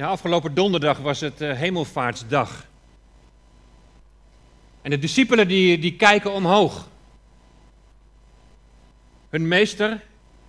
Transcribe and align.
Ja, 0.00 0.06
afgelopen 0.06 0.54
donderdag 0.54 0.98
was 0.98 1.20
het 1.20 1.40
uh, 1.40 1.56
Hemelvaartsdag. 1.56 2.66
En 4.82 4.90
de 4.90 4.98
discipelen 4.98 5.48
die, 5.48 5.78
die 5.78 5.96
kijken 5.96 6.32
omhoog. 6.32 6.88
Hun 9.28 9.48
meester, 9.48 10.00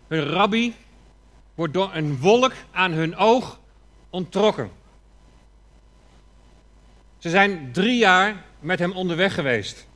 hun 0.08 0.24
rabbi, 0.24 0.76
wordt 1.56 1.74
door 1.74 1.90
een 1.94 2.18
wolk 2.18 2.54
aan 2.72 2.92
hun 2.92 3.16
oog 3.16 3.60
onttrokken. 4.10 4.72
Ze 7.18 7.29
zijn 7.29 7.72
drie 7.72 7.97
jaar 7.97 8.44
met 8.60 8.79
hem 8.79 8.92
onderweg 8.92 9.33
geweest. 9.33 9.88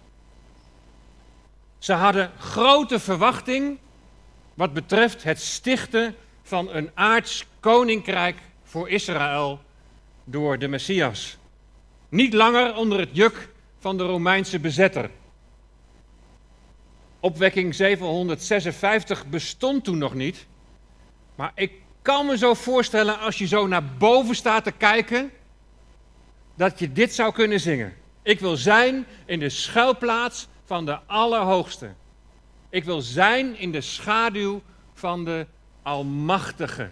Ze 1.77 1.93
hadden 1.93 2.31
grote 2.37 2.99
verwachting 2.99 3.77
wat 4.53 4.73
betreft 4.73 5.23
het 5.23 5.41
stichten 5.41 6.15
van 6.43 6.69
een 6.69 6.91
aards 6.93 7.45
koninkrijk 7.59 8.37
voor 8.75 8.89
Israël 8.89 9.59
door 10.23 10.59
de 10.59 10.67
Messias. 10.67 11.37
Niet 12.09 12.33
langer 12.33 12.75
onder 12.75 12.99
het 12.99 13.09
juk 13.11 13.49
van 13.79 13.97
de 13.97 14.03
Romeinse 14.03 14.59
bezetter. 14.59 15.09
Opwekking 17.19 17.75
756 17.75 19.25
bestond 19.25 19.83
toen 19.83 19.97
nog 19.97 20.13
niet. 20.13 20.47
Maar 21.35 21.51
ik 21.53 21.71
kan 22.01 22.25
me 22.25 22.37
zo 22.37 22.53
voorstellen 22.53 23.19
als 23.19 23.37
je 23.37 23.47
zo 23.47 23.67
naar 23.67 23.85
boven 23.85 24.35
staat 24.35 24.63
te 24.63 24.71
kijken, 24.71 25.31
dat 26.55 26.79
je 26.79 26.91
dit 26.91 27.13
zou 27.13 27.33
kunnen 27.33 27.59
zingen. 27.59 27.93
Ik 28.23 28.39
wil 28.39 28.57
zijn 28.57 29.05
in 29.25 29.39
de 29.39 29.49
schuilplaats 29.49 30.47
van 30.65 30.85
de 30.85 30.99
Allerhoogste. 31.05 31.93
Ik 32.69 32.83
wil 32.83 33.01
zijn 33.01 33.57
in 33.57 33.71
de 33.71 33.81
schaduw 33.81 34.61
van 34.93 35.25
de 35.25 35.47
Almachtige. 35.81 36.89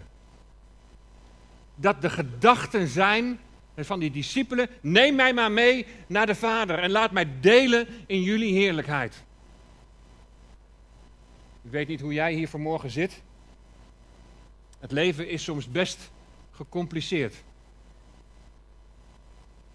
Dat 1.74 2.02
de 2.02 2.10
gedachten 2.10 2.88
zijn 2.88 3.38
van 3.76 4.00
die 4.00 4.10
discipelen, 4.10 4.68
neem 4.80 5.14
mij 5.14 5.34
maar 5.34 5.52
mee 5.52 5.86
naar 6.06 6.26
de 6.26 6.34
Vader 6.34 6.78
en 6.78 6.90
laat 6.90 7.10
mij 7.10 7.28
delen 7.40 7.86
in 8.06 8.22
jullie 8.22 8.54
heerlijkheid. 8.54 9.24
Ik 11.62 11.70
weet 11.70 11.88
niet 11.88 12.00
hoe 12.00 12.12
jij 12.12 12.32
hier 12.32 12.48
vanmorgen 12.48 12.90
zit. 12.90 13.22
Het 14.78 14.92
leven 14.92 15.28
is 15.28 15.44
soms 15.44 15.70
best 15.70 16.10
gecompliceerd. 16.50 17.34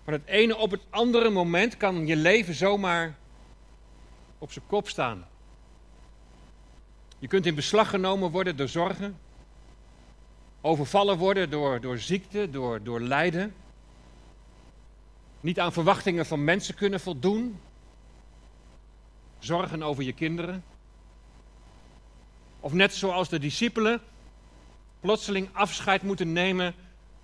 Van 0.04 0.14
het 0.14 0.26
ene 0.26 0.58
op 0.58 0.72
het 0.72 0.82
andere 0.90 1.30
moment 1.30 1.78
kan 1.78 2.08
je 2.08 2.16
leven 2.16 2.54
zomaar 2.54 3.18
op 4.38 4.52
zijn 4.52 4.66
kop 4.68 4.88
staan. 4.88 5.28
Je 7.20 7.28
kunt 7.28 7.45
in 7.45 7.56
beslag 7.56 7.90
genomen 7.90 8.32
worden 8.32 8.58
door 8.58 8.68
zorgen, 8.68 9.18
overvallen 10.62 11.18
worden 11.18 11.50
door, 11.50 11.82
door 11.82 11.98
ziekte, 11.98 12.50
door, 12.50 12.84
door 12.84 13.02
lijden, 13.02 13.54
niet 15.40 15.60
aan 15.60 15.74
verwachtingen 15.74 16.26
van 16.26 16.44
mensen 16.44 16.76
kunnen 16.76 17.00
voldoen, 17.00 17.60
zorgen 19.40 19.84
over 19.84 20.04
je 20.04 20.14
kinderen. 20.14 20.64
Of 22.60 22.74
net 22.74 22.94
zoals 22.94 23.30
de 23.30 23.40
discipelen 23.40 24.02
plotseling 25.00 25.50
afscheid 25.54 26.02
moeten 26.02 26.34
nemen 26.34 26.76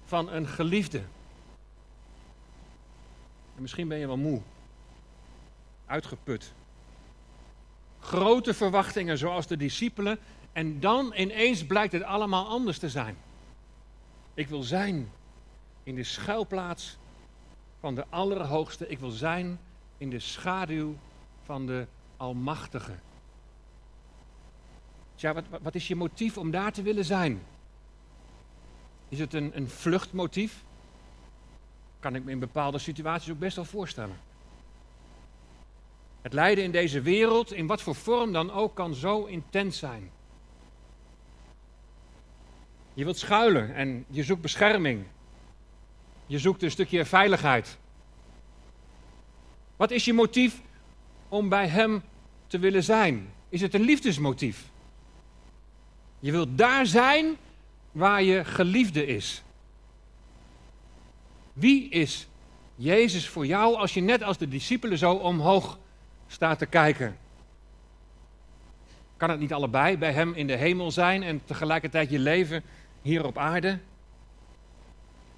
van 0.05 0.31
een 0.31 0.47
geliefde. 0.47 0.97
En 3.55 3.61
misschien 3.61 3.87
ben 3.87 3.97
je 3.97 4.07
wel 4.07 4.17
moe, 4.17 4.41
uitgeput. 5.85 6.53
Grote 7.99 8.53
verwachtingen 8.53 9.17
zoals 9.17 9.47
de 9.47 9.57
discipelen 9.57 10.19
en 10.55 10.79
dan 10.79 11.13
ineens 11.15 11.65
blijkt 11.65 11.93
het 11.93 12.03
allemaal 12.03 12.47
anders 12.47 12.77
te 12.77 12.89
zijn. 12.89 13.17
Ik 14.33 14.47
wil 14.47 14.63
zijn 14.63 15.11
in 15.83 15.95
de 15.95 16.03
schuilplaats 16.03 16.97
van 17.79 17.95
de 17.95 18.05
Allerhoogste. 18.09 18.87
Ik 18.87 18.99
wil 18.99 19.09
zijn 19.09 19.59
in 19.97 20.09
de 20.09 20.19
schaduw 20.19 20.95
van 21.43 21.65
de 21.65 21.87
Almachtige. 22.17 22.95
Tja, 25.15 25.33
wat, 25.33 25.43
wat 25.61 25.75
is 25.75 25.87
je 25.87 25.95
motief 25.95 26.37
om 26.37 26.51
daar 26.51 26.71
te 26.71 26.81
willen 26.81 27.05
zijn? 27.05 27.41
Is 29.09 29.19
het 29.19 29.33
een, 29.33 29.51
een 29.57 29.69
vluchtmotief? 29.69 30.63
Kan 31.99 32.15
ik 32.15 32.23
me 32.23 32.31
in 32.31 32.39
bepaalde 32.39 32.77
situaties 32.77 33.31
ook 33.31 33.39
best 33.39 33.55
wel 33.55 33.65
voorstellen. 33.65 34.17
Het 36.21 36.33
lijden 36.33 36.63
in 36.63 36.71
deze 36.71 37.01
wereld, 37.01 37.53
in 37.53 37.67
wat 37.67 37.81
voor 37.81 37.95
vorm 37.95 38.31
dan 38.31 38.51
ook, 38.51 38.75
kan 38.75 38.93
zo 38.93 39.23
intens 39.23 39.77
zijn. 39.77 40.11
Je 42.95 43.03
wilt 43.03 43.17
schuilen 43.17 43.75
en 43.75 44.05
je 44.09 44.23
zoekt 44.23 44.41
bescherming. 44.41 45.05
Je 46.25 46.39
zoekt 46.39 46.63
een 46.63 46.71
stukje 46.71 47.05
veiligheid. 47.05 47.77
Wat 49.75 49.91
is 49.91 50.05
je 50.05 50.13
motief 50.13 50.61
om 51.29 51.49
bij 51.49 51.67
Hem 51.67 52.03
te 52.47 52.59
willen 52.59 52.83
zijn? 52.83 53.29
Is 53.49 53.61
het 53.61 53.73
een 53.73 53.81
liefdesmotief? 53.81 54.69
Je 56.19 56.31
wilt 56.31 56.57
daar 56.57 56.85
zijn 56.85 57.37
waar 57.91 58.23
je 58.23 58.45
geliefde 58.45 59.05
is. 59.05 59.43
Wie 61.53 61.89
is 61.89 62.27
Jezus 62.75 63.29
voor 63.29 63.45
jou 63.45 63.75
als 63.75 63.93
je 63.93 64.01
net 64.01 64.23
als 64.23 64.37
de 64.37 64.47
discipelen 64.47 64.97
zo 64.97 65.13
omhoog 65.13 65.79
staat 66.27 66.57
te 66.57 66.65
kijken? 66.65 67.17
Kan 69.17 69.29
het 69.29 69.39
niet 69.39 69.53
allebei 69.53 69.97
bij 69.97 70.11
Hem 70.11 70.33
in 70.33 70.47
de 70.47 70.55
hemel 70.55 70.91
zijn 70.91 71.23
en 71.23 71.41
tegelijkertijd 71.45 72.09
je 72.09 72.19
leven 72.19 72.63
hier 73.05 73.25
op 73.25 73.37
aarde? 73.37 73.79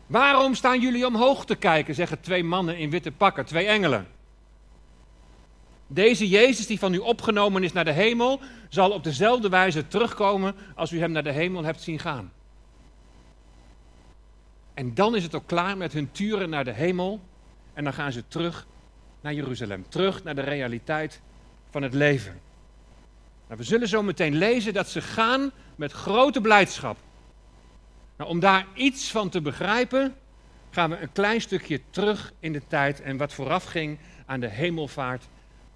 Waarom 0.05 0.55
staan 0.55 0.81
jullie 0.81 1.05
omhoog 1.05 1.45
te 1.45 1.55
kijken, 1.55 1.95
zeggen 1.95 2.19
twee 2.19 2.43
mannen 2.43 2.77
in 2.77 2.89
witte 2.89 3.11
pakken, 3.11 3.45
twee 3.45 3.65
engelen. 3.65 4.07
Deze 5.87 6.27
Jezus 6.27 6.67
die 6.67 6.79
van 6.79 6.93
u 6.93 6.97
opgenomen 6.97 7.63
is 7.63 7.73
naar 7.73 7.85
de 7.85 7.91
hemel, 7.91 8.39
zal 8.69 8.91
op 8.91 9.03
dezelfde 9.03 9.49
wijze 9.49 9.87
terugkomen 9.87 10.55
als 10.75 10.91
u 10.91 10.99
hem 10.99 11.11
naar 11.11 11.23
de 11.23 11.31
hemel 11.31 11.63
hebt 11.63 11.81
zien 11.81 11.99
gaan. 11.99 12.31
En 14.73 14.93
dan 14.93 15.15
is 15.15 15.23
het 15.23 15.35
ook 15.35 15.47
klaar 15.47 15.77
met 15.77 15.93
hun 15.93 16.11
turen 16.11 16.49
naar 16.49 16.63
de 16.63 16.73
hemel. 16.73 17.19
En 17.73 17.83
dan 17.83 17.93
gaan 17.93 18.11
ze 18.11 18.27
terug 18.27 18.67
naar 19.21 19.33
Jeruzalem. 19.33 19.85
Terug 19.89 20.23
naar 20.23 20.35
de 20.35 20.41
realiteit 20.41 21.21
van 21.69 21.81
het 21.81 21.93
leven. 21.93 22.39
Nou, 23.47 23.59
we 23.59 23.65
zullen 23.65 23.87
zo 23.87 24.03
meteen 24.03 24.35
lezen 24.35 24.73
dat 24.73 24.89
ze 24.89 25.01
gaan 25.01 25.51
met 25.75 25.91
grote 25.91 26.41
blijdschap. 26.41 26.97
Nou, 28.17 28.29
om 28.29 28.39
daar 28.39 28.67
iets 28.73 29.11
van 29.11 29.29
te 29.29 29.41
begrijpen, 29.41 30.15
gaan 30.69 30.89
we 30.89 30.97
een 30.97 31.11
klein 31.11 31.41
stukje 31.41 31.81
terug 31.89 32.33
in 32.39 32.53
de 32.53 32.61
tijd 32.67 33.01
en 33.01 33.17
wat 33.17 33.33
vooraf 33.33 33.63
ging 33.63 33.97
aan 34.25 34.39
de 34.39 34.49
hemelvaart 34.49 35.27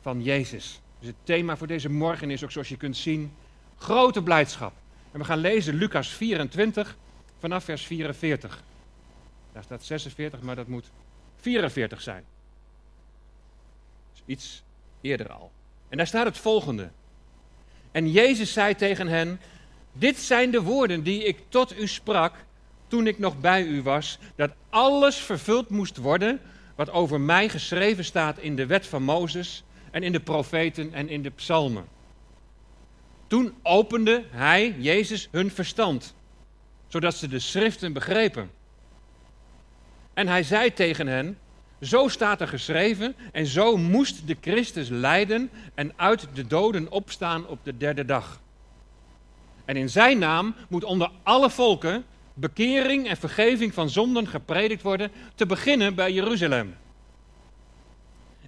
van 0.01 0.23
Jezus. 0.23 0.81
Dus 0.99 1.07
het 1.07 1.17
thema 1.23 1.57
voor 1.57 1.67
deze 1.67 1.89
morgen 1.89 2.31
is 2.31 2.43
ook, 2.43 2.51
zoals 2.51 2.69
je 2.69 2.77
kunt 2.77 2.97
zien, 2.97 3.33
grote 3.77 4.23
blijdschap. 4.23 4.73
En 5.11 5.19
we 5.19 5.25
gaan 5.25 5.37
lezen 5.37 5.73
Lucas 5.73 6.09
24 6.09 6.97
vanaf 7.39 7.63
vers 7.63 7.85
44. 7.85 8.63
Daar 9.53 9.63
staat 9.63 9.83
46, 9.83 10.41
maar 10.41 10.55
dat 10.55 10.67
moet 10.67 10.91
44 11.35 12.01
zijn. 12.01 12.23
Dus 14.11 14.23
iets 14.25 14.63
eerder 15.01 15.31
al. 15.31 15.51
En 15.89 15.97
daar 15.97 16.07
staat 16.07 16.25
het 16.25 16.37
volgende. 16.37 16.89
En 17.91 18.11
Jezus 18.11 18.53
zei 18.53 18.75
tegen 18.75 19.07
hen: 19.07 19.39
Dit 19.93 20.19
zijn 20.19 20.51
de 20.51 20.61
woorden 20.61 21.03
die 21.03 21.23
ik 21.23 21.37
tot 21.49 21.79
u 21.79 21.87
sprak 21.87 22.33
toen 22.87 23.07
ik 23.07 23.19
nog 23.19 23.39
bij 23.39 23.63
u 23.63 23.81
was, 23.81 24.19
dat 24.35 24.51
alles 24.69 25.15
vervuld 25.15 25.69
moest 25.69 25.97
worden 25.97 26.41
wat 26.75 26.91
over 26.91 27.21
mij 27.21 27.49
geschreven 27.49 28.05
staat 28.05 28.39
in 28.39 28.55
de 28.55 28.65
wet 28.65 28.87
van 28.87 29.03
Mozes 29.03 29.63
en 29.91 30.03
in 30.03 30.11
de 30.11 30.19
profeten 30.19 30.93
en 30.93 31.09
in 31.09 31.21
de 31.21 31.29
psalmen. 31.29 31.85
Toen 33.27 33.53
opende 33.63 34.23
hij, 34.29 34.75
Jezus, 34.77 35.27
hun 35.31 35.51
verstand, 35.51 36.15
zodat 36.87 37.15
ze 37.15 37.27
de 37.27 37.39
schriften 37.39 37.93
begrepen. 37.93 38.51
En 40.13 40.27
hij 40.27 40.43
zei 40.43 40.73
tegen 40.73 41.07
hen, 41.07 41.37
zo 41.81 42.07
staat 42.07 42.41
er 42.41 42.47
geschreven 42.47 43.15
en 43.31 43.45
zo 43.45 43.77
moest 43.77 44.27
de 44.27 44.37
Christus 44.41 44.89
lijden 44.89 45.49
en 45.75 45.93
uit 45.95 46.27
de 46.33 46.47
doden 46.47 46.91
opstaan 46.91 47.47
op 47.47 47.59
de 47.63 47.77
derde 47.77 48.05
dag. 48.05 48.41
En 49.71 49.77
in 49.77 49.89
zijn 49.89 50.19
naam 50.19 50.55
moet 50.69 50.83
onder 50.83 51.11
alle 51.23 51.49
volken 51.49 52.05
bekering 52.33 53.07
en 53.07 53.17
vergeving 53.17 53.73
van 53.73 53.89
zonden 53.89 54.27
gepredikt 54.27 54.81
worden, 54.81 55.11
te 55.35 55.45
beginnen 55.45 55.95
bij 55.95 56.11
Jeruzalem. 56.11 56.75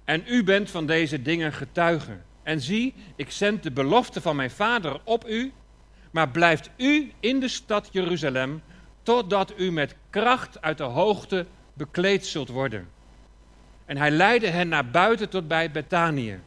En 0.04 0.24
u 0.26 0.44
bent 0.44 0.70
van 0.70 0.86
deze 0.86 1.22
dingen 1.22 1.52
getuige. 1.52 2.16
En 2.42 2.60
zie, 2.60 2.94
ik 3.16 3.30
zend 3.30 3.62
de 3.62 3.70
belofte 3.70 4.20
van 4.20 4.36
mijn 4.36 4.50
vader 4.50 5.00
op 5.04 5.28
u, 5.28 5.52
maar 6.10 6.28
blijft 6.28 6.70
u 6.76 7.12
in 7.20 7.40
de 7.40 7.48
stad 7.48 7.88
Jeruzalem, 7.92 8.62
totdat 9.02 9.52
u 9.56 9.72
met 9.72 9.94
kracht 10.10 10.62
uit 10.62 10.78
de 10.78 10.84
hoogte 10.84 11.46
bekleed 11.74 12.26
zult 12.26 12.48
worden. 12.48 12.88
En 13.84 13.96
hij 13.96 14.10
leidde 14.10 14.48
hen 14.48 14.68
naar 14.68 14.90
buiten 14.90 15.28
tot 15.28 15.48
bij 15.48 15.70
Betanië. 15.70 16.40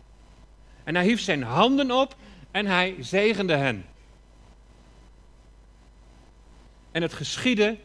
En 0.83 0.95
hij 0.95 1.05
hief 1.05 1.19
zijn 1.19 1.43
handen 1.43 1.91
op 1.91 2.15
en 2.51 2.65
hij 2.65 2.95
zegende 2.99 3.55
hen. 3.55 3.85
En 6.97 7.03
het 7.03 7.13
geschiedde 7.13 7.77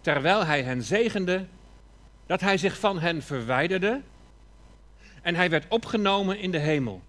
terwijl 0.00 0.44
hij 0.44 0.62
hen 0.62 0.82
zegende, 0.82 1.46
dat 2.26 2.40
hij 2.40 2.58
zich 2.58 2.78
van 2.78 2.98
hen 2.98 3.22
verwijderde 3.22 4.00
en 5.22 5.34
hij 5.34 5.50
werd 5.50 5.64
opgenomen 5.68 6.38
in 6.38 6.50
de 6.50 6.58
hemel. 6.58 7.02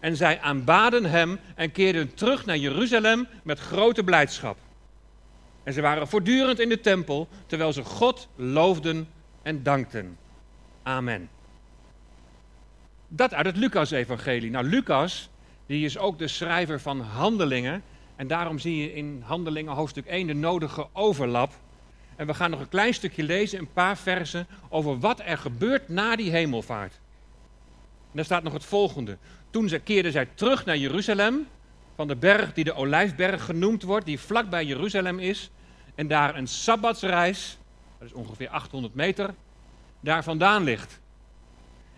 En 0.00 0.16
zij 0.16 0.40
aanbaden 0.40 1.04
hem 1.04 1.38
en 1.54 1.72
keerden 1.72 2.14
terug 2.14 2.46
naar 2.46 2.56
Jeruzalem 2.56 3.28
met 3.42 3.58
grote 3.58 4.04
blijdschap. 4.04 4.58
En 5.62 5.72
ze 5.72 5.80
waren 5.80 6.08
voortdurend 6.08 6.60
in 6.60 6.68
de 6.68 6.80
tempel, 6.80 7.28
terwijl 7.46 7.72
ze 7.72 7.84
God 7.84 8.28
loofden 8.36 9.08
en 9.42 9.62
dankten. 9.62 10.18
Amen. 10.82 11.28
Dat 13.08 13.34
uit 13.34 13.46
het 13.46 13.56
Lucas-evangelie. 13.56 14.50
Nou, 14.50 14.66
Lucas, 14.66 15.30
die 15.66 15.84
is 15.84 15.98
ook 15.98 16.18
de 16.18 16.28
schrijver 16.28 16.80
van 16.80 17.00
Handelingen. 17.00 17.82
En 18.18 18.26
daarom 18.26 18.58
zie 18.58 18.76
je 18.76 18.94
in 18.94 19.22
Handelingen 19.26 19.72
hoofdstuk 19.72 20.06
1 20.06 20.26
de 20.26 20.34
nodige 20.34 20.86
overlap. 20.92 21.52
En 22.16 22.26
we 22.26 22.34
gaan 22.34 22.50
nog 22.50 22.60
een 22.60 22.68
klein 22.68 22.94
stukje 22.94 23.22
lezen, 23.22 23.58
een 23.58 23.72
paar 23.72 23.96
versen, 23.96 24.46
over 24.68 24.98
wat 24.98 25.20
er 25.24 25.38
gebeurt 25.38 25.88
na 25.88 26.16
die 26.16 26.30
hemelvaart. 26.30 26.92
En 28.00 28.12
daar 28.12 28.24
staat 28.24 28.42
nog 28.42 28.52
het 28.52 28.64
volgende. 28.64 29.18
Toen 29.50 29.68
ze 29.68 29.78
keerden 29.78 30.12
zij 30.12 30.28
terug 30.34 30.64
naar 30.64 30.76
Jeruzalem, 30.76 31.46
van 31.94 32.08
de 32.08 32.16
berg 32.16 32.52
die 32.52 32.64
de 32.64 32.74
Olijfberg 32.74 33.44
genoemd 33.44 33.82
wordt, 33.82 34.06
die 34.06 34.20
vlakbij 34.20 34.64
Jeruzalem 34.64 35.18
is. 35.18 35.50
En 35.94 36.08
daar 36.08 36.36
een 36.36 36.48
sabbatsreis, 36.48 37.58
dat 37.98 38.08
is 38.08 38.14
ongeveer 38.14 38.48
800 38.48 38.94
meter, 38.94 39.34
daar 40.00 40.24
vandaan 40.24 40.64
ligt. 40.64 41.00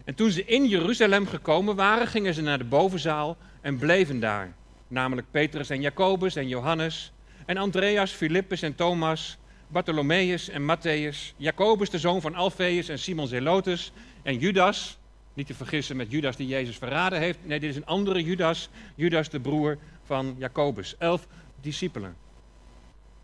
En 0.04 0.14
toen 0.14 0.30
ze 0.30 0.44
in 0.44 0.66
Jeruzalem 0.66 1.26
gekomen 1.26 1.76
waren, 1.76 2.06
gingen 2.06 2.34
ze 2.34 2.42
naar 2.42 2.58
de 2.58 2.64
bovenzaal 2.64 3.36
en 3.60 3.78
bleven 3.78 4.20
daar. 4.20 4.58
Namelijk 4.90 5.26
Petrus 5.30 5.70
en 5.70 5.80
Jacobus 5.80 6.36
en 6.36 6.48
Johannes 6.48 7.12
en 7.46 7.56
Andreas, 7.56 8.10
Filippus 8.10 8.62
en 8.62 8.74
Thomas, 8.74 9.38
Bartholomeus 9.68 10.48
en 10.48 10.62
Matthäus, 10.62 11.34
Jacobus 11.36 11.90
de 11.90 11.98
zoon 11.98 12.20
van 12.20 12.34
Alfeus 12.34 12.88
en 12.88 12.98
Simon 12.98 13.26
Zelotus 13.26 13.92
en 14.22 14.38
Judas, 14.38 14.98
niet 15.34 15.46
te 15.46 15.54
vergissen 15.54 15.96
met 15.96 16.10
Judas 16.10 16.36
die 16.36 16.46
Jezus 16.46 16.76
verraden 16.76 17.18
heeft. 17.18 17.38
Nee, 17.42 17.60
dit 17.60 17.70
is 17.70 17.76
een 17.76 17.86
andere 17.86 18.22
Judas, 18.22 18.68
Judas 18.94 19.30
de 19.30 19.40
broer 19.40 19.78
van 20.04 20.34
Jacobus. 20.38 20.96
Elf 20.98 21.26
discipelen. 21.60 22.16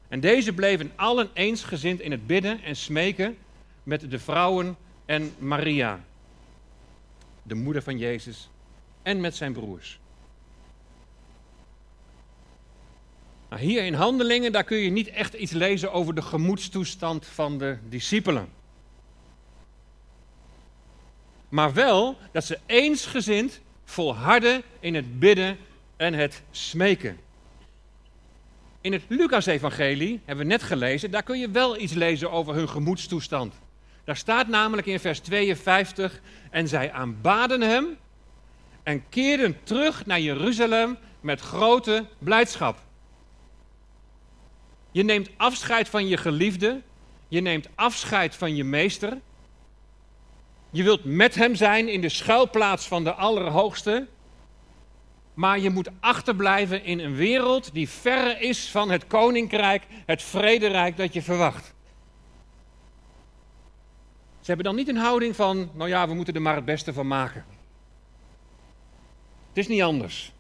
En 0.09 0.21
deze 0.21 0.53
bleven 0.53 0.93
allen 0.97 1.31
eensgezind 1.33 2.01
in 2.01 2.11
het 2.11 2.27
bidden 2.27 2.63
en 2.63 2.77
smeken 2.77 3.37
met 3.83 4.11
de 4.11 4.19
vrouwen 4.19 4.77
en 5.05 5.35
Maria, 5.39 6.05
de 7.43 7.55
moeder 7.55 7.83
van 7.83 7.99
Jezus, 7.99 8.51
en 9.03 9.21
met 9.21 9.37
zijn 9.37 9.53
broers. 9.53 9.99
Nou, 13.49 13.63
hier 13.63 13.85
in 13.85 13.95
Handelingen, 13.95 14.53
daar 14.53 14.65
kun 14.65 14.77
je 14.77 14.91
niet 14.91 15.09
echt 15.09 15.35
iets 15.35 15.53
lezen 15.53 15.93
over 15.93 16.15
de 16.15 16.23
gemoedstoestand 16.23 17.27
van 17.27 17.59
de 17.59 17.79
discipelen. 17.89 18.49
Maar 21.49 21.73
wel 21.73 22.19
dat 22.33 22.45
ze 22.45 22.59
eensgezind 22.67 23.61
volharden 23.85 24.63
in 24.81 24.95
het 24.95 25.19
bidden 25.19 25.59
en 25.97 26.15
het 26.15 26.43
smeken. 26.51 27.19
In 28.81 28.93
het 28.93 29.03
Lucas-evangelie, 29.09 30.21
hebben 30.25 30.47
we 30.47 30.53
net 30.53 30.63
gelezen, 30.63 31.11
daar 31.11 31.23
kun 31.23 31.39
je 31.39 31.51
wel 31.51 31.79
iets 31.79 31.93
lezen 31.93 32.31
over 32.31 32.55
hun 32.55 32.69
gemoedstoestand. 32.69 33.55
Daar 34.05 34.17
staat 34.17 34.49
namelijk 34.49 34.87
in 34.87 35.01
vers 35.01 35.19
52, 35.19 36.21
en 36.51 36.69
zij 36.69 36.93
aanbaden 36.93 37.61
hem 37.61 37.97
en 38.83 39.09
keerden 39.09 39.59
terug 39.63 40.07
naar 40.07 40.21
Jeruzalem 40.21 40.97
met 41.21 41.41
grote 41.41 42.07
blijdschap. 42.19 42.86
Je 44.97 45.03
neemt 45.03 45.31
afscheid 45.37 45.89
van 45.89 46.09
je 46.09 46.17
geliefde, 46.17 46.83
je 47.29 47.41
neemt 47.41 47.69
afscheid 47.75 48.35
van 48.35 48.57
je 48.57 48.65
meester. 48.65 49.19
Je 50.71 50.83
wilt 50.83 51.05
met 51.05 51.35
hem 51.35 51.55
zijn 51.55 51.89
in 51.89 52.01
de 52.01 52.09
schuilplaats 52.09 52.87
van 52.87 53.05
de 53.05 53.13
Allerhoogste. 53.13 54.07
Maar 55.35 55.59
je 55.59 55.71
moet 55.71 55.91
achterblijven 56.01 56.85
in 56.85 56.99
een 56.99 57.15
wereld 57.15 57.75
die 57.75 57.89
verre 57.89 58.39
is 58.39 58.71
van 58.71 58.91
het 58.91 59.07
koninkrijk, 59.07 59.87
het 60.07 60.23
vrederijk 60.23 60.97
dat 60.97 61.13
je 61.13 61.23
verwacht. 61.23 61.75
Ze 64.41 64.47
hebben 64.47 64.65
dan 64.65 64.75
niet 64.75 64.89
een 64.89 64.97
houding 64.97 65.37
van, 65.37 65.71
nou 65.75 65.89
ja, 65.89 66.09
we 66.09 66.15
moeten 66.15 66.35
er 66.35 66.43
maar 66.43 66.57
het 66.57 66.65
beste 66.65 66.93
van 66.93 67.07
maken. 67.07 67.45
Het 69.49 69.59
is 69.59 69.69
niet 69.69 69.83
anders. 69.83 70.33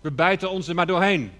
We 0.00 0.12
bijten 0.12 0.50
ons 0.50 0.68
er 0.68 0.74
maar 0.74 0.86
doorheen. 0.86 1.32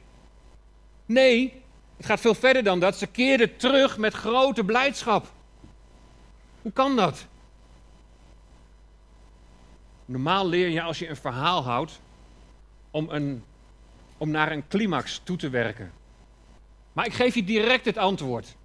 Nee, 1.07 1.60
het 2.01 2.09
gaat 2.09 2.21
veel 2.21 2.35
verder 2.35 2.63
dan 2.63 2.81
dat. 2.81 2.99
Ze 2.99 3.07
keerden 3.07 3.57
terug 3.57 3.99
met 3.99 4.15
grote 4.15 4.65
blijdschap. 4.65 5.33
Hoe 6.63 6.73
kan 6.73 6.97
dat? 6.97 7.27
Normaal 10.05 10.49
leer 10.49 10.69
je 10.69 10.83
als 10.83 10.99
je 10.99 11.09
een 11.09 11.17
verhaal 11.17 11.63
houdt 11.63 12.01
om, 12.91 13.09
een, 13.11 13.45
om 14.17 14.31
naar 14.31 14.53
een 14.53 14.69
climax 14.69 15.21
toe 15.25 15.37
te 15.37 15.49
werken. 15.49 15.93
Maar 16.93 17.07
ik 17.07 17.13
geef 17.13 17.35
je 17.35 17.45
direct 17.45 17.85
het 17.85 17.99
antwoord. 17.99 18.57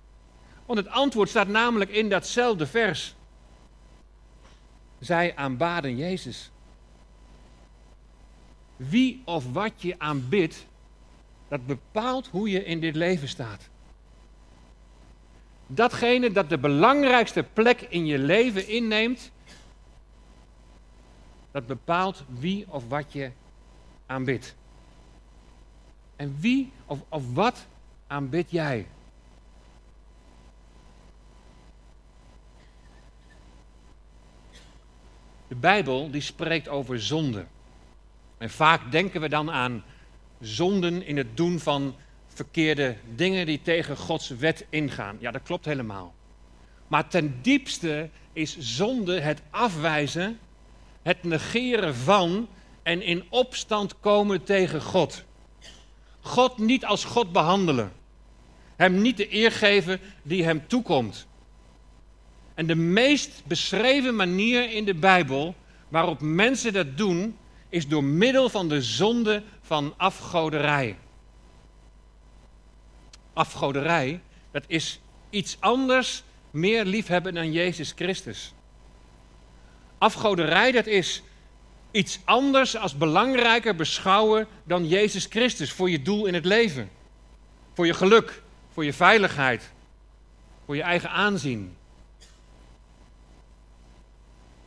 Want 0.65 0.79
het 0.79 0.89
antwoord 0.89 1.29
staat 1.29 1.47
namelijk 1.47 1.89
in 1.91 2.09
datzelfde 2.09 2.67
vers. 2.67 3.15
Zij 4.99 5.35
aanbaden 5.35 5.97
Jezus. 5.97 6.51
Wie 8.75 9.21
of 9.25 9.51
wat 9.53 9.81
je 9.81 9.99
aanbidt, 9.99 10.65
dat 11.47 11.65
bepaalt 11.65 12.27
hoe 12.27 12.49
je 12.49 12.65
in 12.65 12.79
dit 12.79 12.95
leven 12.95 13.27
staat. 13.27 13.69
Datgene 15.67 16.31
dat 16.31 16.49
de 16.49 16.57
belangrijkste 16.57 17.43
plek 17.43 17.81
in 17.81 18.05
je 18.05 18.19
leven 18.19 18.67
inneemt, 18.67 19.31
dat 21.51 21.67
bepaalt 21.67 22.23
wie 22.27 22.65
of 22.69 22.87
wat 22.87 23.13
je 23.13 23.31
aanbidt. 24.05 24.55
En 26.15 26.37
wie 26.39 26.71
of, 26.85 26.99
of 27.09 27.33
wat 27.33 27.65
aanbid 28.07 28.51
jij? 28.51 28.87
De 35.47 35.55
Bijbel 35.55 36.11
die 36.11 36.21
spreekt 36.21 36.67
over 36.67 37.01
zonde. 37.01 37.45
En 38.37 38.49
vaak 38.49 38.91
denken 38.91 39.21
we 39.21 39.29
dan 39.29 39.51
aan 39.51 39.83
zonden 40.45 41.05
in 41.05 41.17
het 41.17 41.37
doen 41.37 41.59
van 41.59 41.95
verkeerde 42.27 42.95
dingen 43.15 43.45
die 43.45 43.61
tegen 43.61 43.97
Gods 43.97 44.29
wet 44.29 44.65
ingaan. 44.69 45.17
Ja, 45.19 45.31
dat 45.31 45.43
klopt 45.43 45.65
helemaal. 45.65 46.13
Maar 46.87 47.07
ten 47.07 47.39
diepste 47.41 48.09
is 48.33 48.57
zonde 48.59 49.19
het 49.19 49.41
afwijzen, 49.49 50.39
het 51.01 51.23
negeren 51.23 51.95
van 51.95 52.47
en 52.83 53.01
in 53.01 53.23
opstand 53.29 53.99
komen 53.99 54.43
tegen 54.43 54.81
God. 54.81 55.23
God 56.19 56.57
niet 56.57 56.85
als 56.85 57.03
God 57.03 57.31
behandelen. 57.31 57.91
Hem 58.75 59.01
niet 59.01 59.17
de 59.17 59.33
eer 59.33 59.51
geven 59.51 59.99
die 60.23 60.43
hem 60.43 60.67
toekomt. 60.67 61.27
En 62.53 62.67
de 62.67 62.75
meest 62.75 63.41
beschreven 63.45 64.15
manier 64.15 64.71
in 64.71 64.85
de 64.85 64.95
Bijbel 64.95 65.55
waarop 65.89 66.21
mensen 66.21 66.73
dat 66.73 66.97
doen, 66.97 67.37
is 67.75 67.87
door 67.87 68.03
middel 68.03 68.49
van 68.49 68.69
de 68.69 68.81
zonde 68.81 69.43
van 69.61 69.93
afgoderij. 69.97 70.97
Afgoderij, 73.33 74.21
dat 74.51 74.63
is 74.67 74.99
iets 75.29 75.57
anders 75.59 76.23
meer 76.51 76.85
liefhebben 76.85 77.33
dan 77.33 77.51
Jezus 77.51 77.93
Christus. 77.95 78.53
Afgoderij, 79.97 80.71
dat 80.71 80.85
is 80.85 81.23
iets 81.91 82.19
anders 82.23 82.77
als 82.77 82.97
belangrijker 82.97 83.75
beschouwen 83.75 84.47
dan 84.63 84.87
Jezus 84.87 85.25
Christus 85.25 85.71
voor 85.71 85.89
je 85.89 86.01
doel 86.01 86.25
in 86.25 86.33
het 86.33 86.45
leven. 86.45 86.89
Voor 87.73 87.85
je 87.85 87.93
geluk, 87.93 88.41
voor 88.73 88.85
je 88.85 88.93
veiligheid, 88.93 89.71
voor 90.65 90.75
je 90.75 90.81
eigen 90.81 91.09
aanzien. 91.09 91.75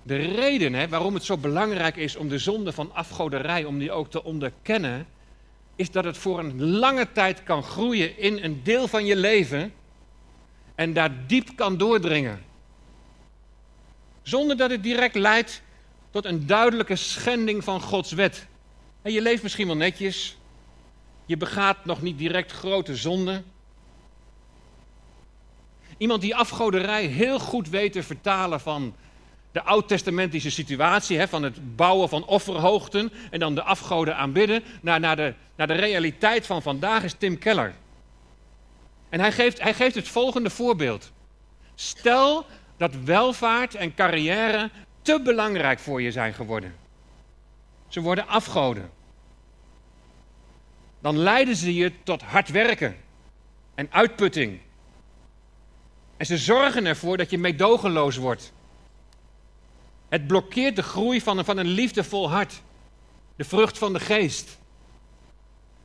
De 0.09 0.17
reden 0.17 0.75
hè, 0.75 0.89
waarom 0.89 1.15
het 1.15 1.25
zo 1.25 1.37
belangrijk 1.37 1.97
is 1.97 2.17
om 2.17 2.29
de 2.29 2.39
zonde 2.39 2.73
van 2.73 2.95
afgoderij, 2.95 3.65
om 3.65 3.79
die 3.79 3.93
ook 3.93 4.11
te 4.11 4.25
onderkennen, 4.25 5.07
is 5.77 5.91
dat 5.91 6.05
het 6.05 6.19
voor 6.19 6.39
een 6.39 6.65
lange 6.65 7.13
tijd 7.13 7.43
kan 7.43 7.63
groeien 7.63 8.19
in 8.19 8.43
een 8.43 8.61
deel 8.63 8.89
van 8.89 9.05
je 9.05 9.17
leven 9.17 9.73
en 10.75 10.93
daar 10.93 11.27
diep 11.27 11.49
kan 11.57 11.77
doordringen. 11.77 12.43
Zonder 14.23 14.57
dat 14.57 14.71
het 14.71 14.83
direct 14.83 15.15
leidt 15.15 15.63
tot 16.11 16.25
een 16.25 16.47
duidelijke 16.47 16.97
schending 16.97 17.65
van 17.65 17.81
Gods 17.81 18.13
wet. 18.13 18.47
En 19.03 19.13
je 19.13 19.23
leeft 19.23 19.43
misschien 19.43 19.67
wel 19.67 19.77
netjes, 19.77 20.39
je 21.27 21.37
begaat 21.37 21.85
nog 21.85 22.03
niet 22.03 22.19
direct 22.19 22.53
grote 22.53 22.97
zonden. 22.97 23.45
Iemand 25.99 26.21
die 26.21 26.37
afgoderij 26.37 27.05
heel 27.05 27.39
goed 27.39 27.69
weet 27.69 27.93
te 27.93 28.03
vertalen 28.03 28.61
van 28.61 28.95
de 29.53 29.63
oud-testamentische 29.63 30.51
situatie 30.51 31.19
hè, 31.19 31.29
van 31.29 31.43
het 31.43 31.77
bouwen 31.77 32.09
van 32.09 32.25
offerhoogten 32.25 33.13
en 33.31 33.39
dan 33.39 33.55
de 33.55 33.63
afgoden 33.63 34.17
aanbidden, 34.17 34.63
naar, 34.81 35.01
naar, 35.01 35.17
de, 35.17 35.35
naar 35.57 35.67
de 35.67 35.75
realiteit 35.75 36.47
van 36.47 36.63
vandaag 36.63 37.03
is 37.03 37.15
Tim 37.19 37.39
Keller. 37.39 37.75
En 39.09 39.21
hij 39.21 39.33
geeft, 39.33 39.61
hij 39.61 39.75
geeft 39.75 39.95
het 39.95 40.09
volgende 40.09 40.51
voorbeeld. 40.51 41.13
Stel 41.75 42.47
dat 42.77 42.95
welvaart 43.05 43.75
en 43.75 43.95
carrière 43.95 44.71
te 45.03 45.21
belangrijk 45.23 45.79
voor 45.79 46.03
je 46.03 46.13
zijn 46.13 46.35
geworden. 46.35 46.75
Ze 47.89 48.01
worden 48.01 48.29
afgoden. 48.29 48.91
Dan 51.01 51.19
leiden 51.19 51.57
ze 51.57 51.75
je 51.75 51.93
tot 52.03 52.23
hard 52.23 52.49
werken 52.49 52.97
en 53.75 53.89
uitputting. 53.91 54.61
En 56.17 56.27
ze 56.27 56.39
zorgen 56.39 56.87
ervoor 56.87 57.17
dat 57.17 57.31
je 57.31 57.39
meedogenloos 57.39 58.17
wordt. 58.17 58.53
Het 60.09 60.27
blokkeert 60.27 60.77
de 60.77 60.83
groei 60.83 61.21
van 61.21 61.39
een, 61.39 61.45
van 61.45 61.57
een 61.57 61.67
liefdevol 61.67 62.31
hart. 62.31 62.63
De 63.37 63.45
vrucht 63.45 63.79
van 63.79 63.93
de 63.93 64.01
geest. 64.01 64.59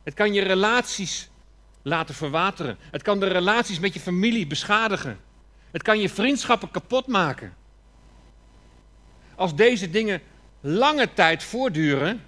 Het 0.02 0.14
kan 0.14 0.32
je 0.32 0.42
relaties 0.42 1.30
laten 1.82 2.14
verwateren. 2.14 2.76
Het 2.90 3.02
kan 3.02 3.20
de 3.20 3.26
relaties 3.26 3.78
met 3.78 3.94
je 3.94 4.00
familie 4.00 4.46
beschadigen. 4.46 5.20
Het 5.70 5.82
kan 5.82 6.00
je 6.00 6.08
vriendschappen 6.08 6.70
kapot 6.70 7.06
maken. 7.06 7.54
Als 9.34 9.54
deze 9.54 9.90
dingen 9.90 10.22
lange 10.60 11.12
tijd 11.12 11.42
voortduren, 11.42 12.22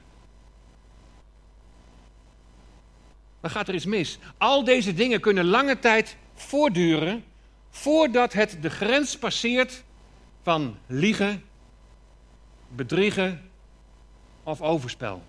dan 3.40 3.50
gaat 3.50 3.68
er 3.68 3.74
iets 3.74 3.84
mis. 3.84 4.18
Al 4.38 4.64
deze 4.64 4.94
dingen 4.94 5.20
kunnen 5.20 5.44
lange 5.44 5.78
tijd 5.78 6.16
voortduren 6.34 7.24
voordat 7.70 8.32
het 8.32 8.58
de 8.60 8.70
grens 8.70 9.18
passeert 9.18 9.84
van 10.42 10.78
liegen, 10.86 11.44
bedriegen 12.68 13.50
of 14.42 14.60
overspel. 14.60 15.22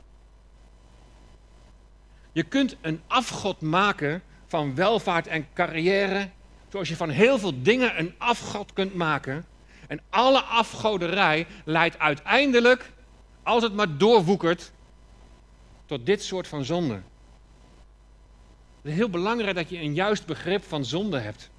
Je 2.32 2.44
kunt 2.44 2.76
een 2.82 3.02
afgod 3.08 3.62
maken 3.62 4.22
van 4.48 4.76
welvaart 4.76 5.28
en 5.28 5.48
carrière, 5.54 6.30
zoals 6.70 6.90
je 6.90 6.96
van 6.96 7.10
heel 7.10 7.40
veel 7.40 7.62
dingen 7.62 8.00
een 8.00 8.14
afgod 8.18 8.74
kunt 8.74 8.96
maken. 8.96 9.46
En 9.88 10.00
alle 10.10 10.42
afgoderij 10.42 11.48
leidt 11.66 12.00
uiteindelijk, 12.00 12.92
als 13.44 13.64
het 13.64 13.74
maar 13.74 13.98
doorwoekert, 13.98 14.72
tot 15.86 16.06
dit 16.06 16.24
soort 16.24 16.48
van 16.48 16.66
zonde. 16.66 16.94
Het 18.82 18.92
is 18.92 18.94
heel 18.94 19.10
belangrijk 19.10 19.56
dat 19.56 19.70
je 19.70 19.80
een 19.80 19.94
juist 19.94 20.26
begrip 20.26 20.64
van 20.64 20.86
zonde 20.86 21.20
hebt. 21.20 21.50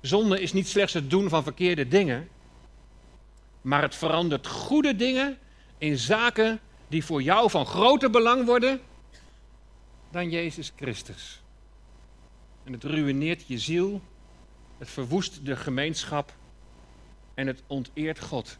Zonde 0.00 0.40
is 0.40 0.52
niet 0.52 0.68
slechts 0.68 0.92
het 0.92 1.10
doen 1.10 1.28
van 1.28 1.42
verkeerde 1.42 1.88
dingen, 1.88 2.28
maar 3.64 3.82
het 3.82 3.94
verandert 3.94 4.46
goede 4.46 4.96
dingen 4.96 5.38
in 5.78 5.98
zaken 5.98 6.60
die 6.88 7.04
voor 7.04 7.22
jou 7.22 7.50
van 7.50 7.66
groter 7.66 8.10
belang 8.10 8.44
worden 8.44 8.80
dan 10.10 10.30
Jezus 10.30 10.72
Christus. 10.76 11.42
En 12.64 12.72
het 12.72 12.84
ruïneert 12.84 13.44
je 13.46 13.58
ziel, 13.58 14.02
het 14.78 14.90
verwoest 14.90 15.46
de 15.46 15.56
gemeenschap 15.56 16.32
en 17.34 17.46
het 17.46 17.62
onteert 17.66 18.20
God. 18.20 18.58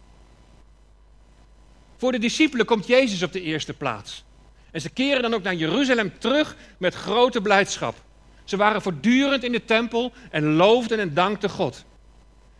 Voor 1.96 2.12
de 2.12 2.18
discipelen 2.18 2.66
komt 2.66 2.86
Jezus 2.86 3.22
op 3.22 3.32
de 3.32 3.42
eerste 3.42 3.74
plaats. 3.74 4.24
En 4.70 4.80
ze 4.80 4.90
keren 4.90 5.22
dan 5.22 5.34
ook 5.34 5.42
naar 5.42 5.54
Jeruzalem 5.54 6.18
terug 6.18 6.56
met 6.78 6.94
grote 6.94 7.40
blijdschap. 7.40 8.02
Ze 8.44 8.56
waren 8.56 8.82
voortdurend 8.82 9.44
in 9.44 9.52
de 9.52 9.64
tempel 9.64 10.12
en 10.30 10.52
loofden 10.52 10.98
en 10.98 11.14
dankten 11.14 11.50
God. 11.50 11.84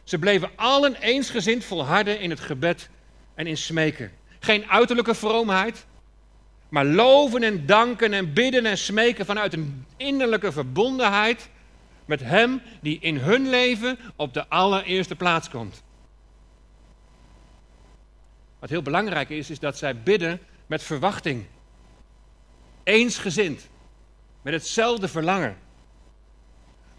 Ze 0.04 0.18
bleven 0.18 0.50
allen 0.56 0.94
eensgezind 0.94 1.64
volharden 1.64 2.20
in 2.20 2.30
het 2.30 2.40
gebed 2.40 2.88
en 3.34 3.46
in 3.46 3.56
smeken. 3.56 4.12
Geen 4.40 4.70
uiterlijke 4.70 5.14
vroomheid, 5.14 5.86
maar 6.68 6.84
loven 6.84 7.42
en 7.42 7.66
danken 7.66 8.12
en 8.12 8.32
bidden 8.32 8.66
en 8.66 8.78
smeken 8.78 9.26
vanuit 9.26 9.52
een 9.52 9.86
innerlijke 9.96 10.52
verbondenheid 10.52 11.48
met 12.04 12.20
Hem 12.20 12.62
die 12.80 12.98
in 13.00 13.16
hun 13.16 13.48
leven 13.48 13.98
op 14.16 14.34
de 14.34 14.48
allereerste 14.48 15.16
plaats 15.16 15.48
komt. 15.48 15.82
Wat 18.58 18.70
heel 18.70 18.82
belangrijk 18.82 19.28
is, 19.28 19.50
is 19.50 19.58
dat 19.58 19.78
zij 19.78 20.02
bidden 20.02 20.40
met 20.66 20.82
verwachting. 20.82 21.46
Eensgezind, 22.82 23.68
met 24.42 24.52
hetzelfde 24.52 25.08
verlangen. 25.08 25.56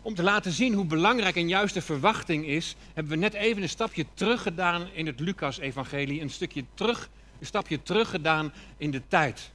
Om 0.06 0.16
te 0.16 0.24
laten 0.24 0.52
zien 0.52 0.74
hoe 0.74 0.86
belangrijk 0.86 1.36
en 1.36 1.48
juist 1.48 1.74
de 1.74 1.82
verwachting 1.82 2.46
is, 2.46 2.76
hebben 2.94 3.14
we 3.14 3.20
net 3.20 3.34
even 3.34 3.62
een 3.62 3.70
stapje 3.70 4.06
terug 4.14 4.42
gedaan 4.42 4.88
in 4.94 5.06
het 5.06 5.20
Lucas-evangelie. 5.20 6.22
Een 6.22 6.30
stukje 6.30 6.66
terug, 6.74 7.10
een 7.40 7.46
stapje 7.46 7.82
terug 7.84 8.10
gedaan 8.10 8.54
in 8.78 8.92
de 8.92 9.02
tijd. 9.08 9.52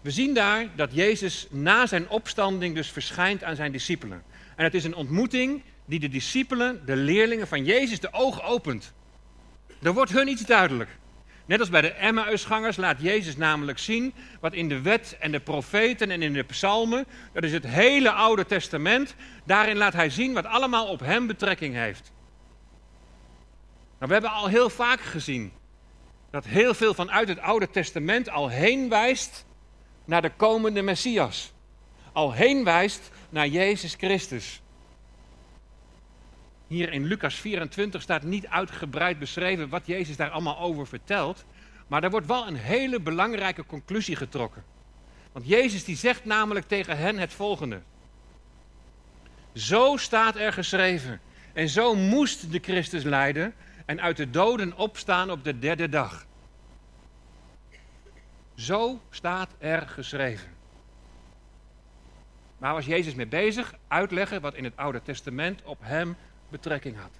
We 0.00 0.10
zien 0.10 0.34
daar 0.34 0.76
dat 0.76 0.94
Jezus 0.94 1.46
na 1.50 1.86
zijn 1.86 2.08
opstanding 2.08 2.74
dus 2.74 2.90
verschijnt 2.90 3.44
aan 3.44 3.56
zijn 3.56 3.72
discipelen. 3.72 4.22
En 4.56 4.64
het 4.64 4.74
is 4.74 4.84
een 4.84 4.94
ontmoeting 4.94 5.62
die 5.84 6.00
de 6.00 6.08
discipelen, 6.08 6.82
de 6.86 6.96
leerlingen 6.96 7.48
van 7.48 7.64
Jezus, 7.64 8.00
de 8.00 8.12
ogen 8.12 8.42
opent. 8.42 8.92
Er 9.82 9.94
wordt 9.94 10.12
hun 10.12 10.28
iets 10.28 10.44
duidelijk. 10.44 10.98
Net 11.48 11.60
als 11.60 11.68
bij 11.68 11.80
de 11.80 11.92
Emmausgangers 11.92 12.76
laat 12.76 13.00
Jezus 13.00 13.36
namelijk 13.36 13.78
zien 13.78 14.14
wat 14.40 14.52
in 14.52 14.68
de 14.68 14.80
wet 14.80 15.16
en 15.20 15.32
de 15.32 15.40
profeten 15.40 16.10
en 16.10 16.22
in 16.22 16.32
de 16.32 16.42
psalmen, 16.42 17.06
dat 17.32 17.42
is 17.44 17.52
het 17.52 17.66
hele 17.66 18.10
Oude 18.10 18.46
Testament, 18.46 19.14
daarin 19.44 19.76
laat 19.76 19.92
hij 19.92 20.10
zien 20.10 20.32
wat 20.32 20.44
allemaal 20.44 20.86
op 20.86 21.00
hem 21.00 21.26
betrekking 21.26 21.74
heeft. 21.74 22.12
Nou, 23.98 24.06
we 24.06 24.12
hebben 24.12 24.30
al 24.30 24.46
heel 24.46 24.70
vaak 24.70 25.00
gezien 25.00 25.52
dat 26.30 26.44
heel 26.44 26.74
veel 26.74 26.94
vanuit 26.94 27.28
het 27.28 27.40
Oude 27.40 27.70
Testament 27.70 28.30
al 28.30 28.48
heen 28.48 28.88
wijst 28.88 29.44
naar 30.04 30.22
de 30.22 30.32
komende 30.36 30.82
Messias. 30.82 31.52
Al 32.12 32.32
heen 32.32 32.64
wijst 32.64 33.10
naar 33.28 33.46
Jezus 33.46 33.94
Christus. 33.94 34.60
Hier 36.68 36.92
in 36.92 37.04
Lucas 37.04 37.34
24 37.34 38.02
staat 38.02 38.22
niet 38.22 38.46
uitgebreid 38.46 39.18
beschreven 39.18 39.68
wat 39.68 39.86
Jezus 39.86 40.16
daar 40.16 40.30
allemaal 40.30 40.58
over 40.58 40.86
vertelt. 40.86 41.44
Maar 41.86 42.04
er 42.04 42.10
wordt 42.10 42.26
wel 42.26 42.46
een 42.46 42.56
hele 42.56 43.00
belangrijke 43.00 43.66
conclusie 43.66 44.16
getrokken. 44.16 44.64
Want 45.32 45.46
Jezus 45.46 45.84
die 45.84 45.96
zegt 45.96 46.24
namelijk 46.24 46.68
tegen 46.68 46.96
hen 46.96 47.18
het 47.18 47.32
volgende. 47.32 47.80
Zo 49.54 49.96
staat 49.96 50.36
er 50.36 50.52
geschreven. 50.52 51.20
En 51.52 51.68
zo 51.68 51.94
moest 51.94 52.52
de 52.52 52.58
Christus 52.58 53.02
lijden 53.02 53.54
en 53.86 54.00
uit 54.00 54.16
de 54.16 54.30
doden 54.30 54.76
opstaan 54.76 55.30
op 55.30 55.44
de 55.44 55.58
derde 55.58 55.88
dag. 55.88 56.26
Zo 58.54 59.00
staat 59.10 59.54
er 59.58 59.88
geschreven. 59.88 60.48
Waar 62.58 62.74
was 62.74 62.86
Jezus 62.86 63.14
mee 63.14 63.26
bezig? 63.26 63.74
Uitleggen 63.88 64.40
wat 64.40 64.54
in 64.54 64.64
het 64.64 64.76
Oude 64.76 65.02
Testament 65.02 65.62
op 65.62 65.78
hem 65.80 66.16
betrekking 66.48 66.96
had. 66.96 67.10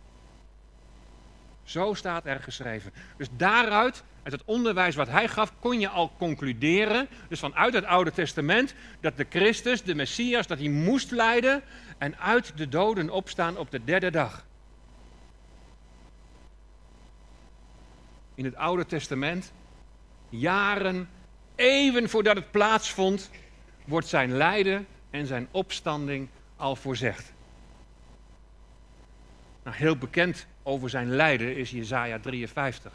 Zo 1.68 1.94
staat 1.94 2.26
er 2.26 2.40
geschreven. 2.40 2.92
Dus 3.16 3.28
daaruit, 3.36 4.02
uit 4.22 4.32
het 4.32 4.42
onderwijs 4.44 4.94
wat 4.94 5.08
hij 5.08 5.28
gaf, 5.28 5.52
kon 5.58 5.80
je 5.80 5.88
al 5.88 6.12
concluderen, 6.18 7.08
dus 7.28 7.38
vanuit 7.38 7.74
het 7.74 7.84
Oude 7.84 8.12
Testament, 8.12 8.74
dat 9.00 9.16
de 9.16 9.26
Christus, 9.28 9.82
de 9.82 9.94
Messias, 9.94 10.46
dat 10.46 10.58
hij 10.58 10.68
moest 10.68 11.10
lijden 11.10 11.62
en 11.98 12.18
uit 12.18 12.56
de 12.56 12.68
doden 12.68 13.10
opstaan 13.10 13.56
op 13.56 13.70
de 13.70 13.84
derde 13.84 14.10
dag. 14.10 14.46
In 18.34 18.44
het 18.44 18.56
Oude 18.56 18.86
Testament, 18.86 19.52
jaren 20.28 21.08
even 21.54 22.08
voordat 22.08 22.36
het 22.36 22.50
plaatsvond, 22.50 23.30
wordt 23.84 24.06
zijn 24.06 24.32
lijden 24.36 24.86
en 25.10 25.26
zijn 25.26 25.48
opstanding 25.50 26.28
al 26.56 26.76
voorzegd. 26.76 27.32
Nou, 29.68 29.80
heel 29.80 29.96
bekend 29.96 30.46
over 30.62 30.90
zijn 30.90 31.10
lijden 31.10 31.56
is 31.56 31.70
Jezaja 31.70 32.18
53. 32.18 32.92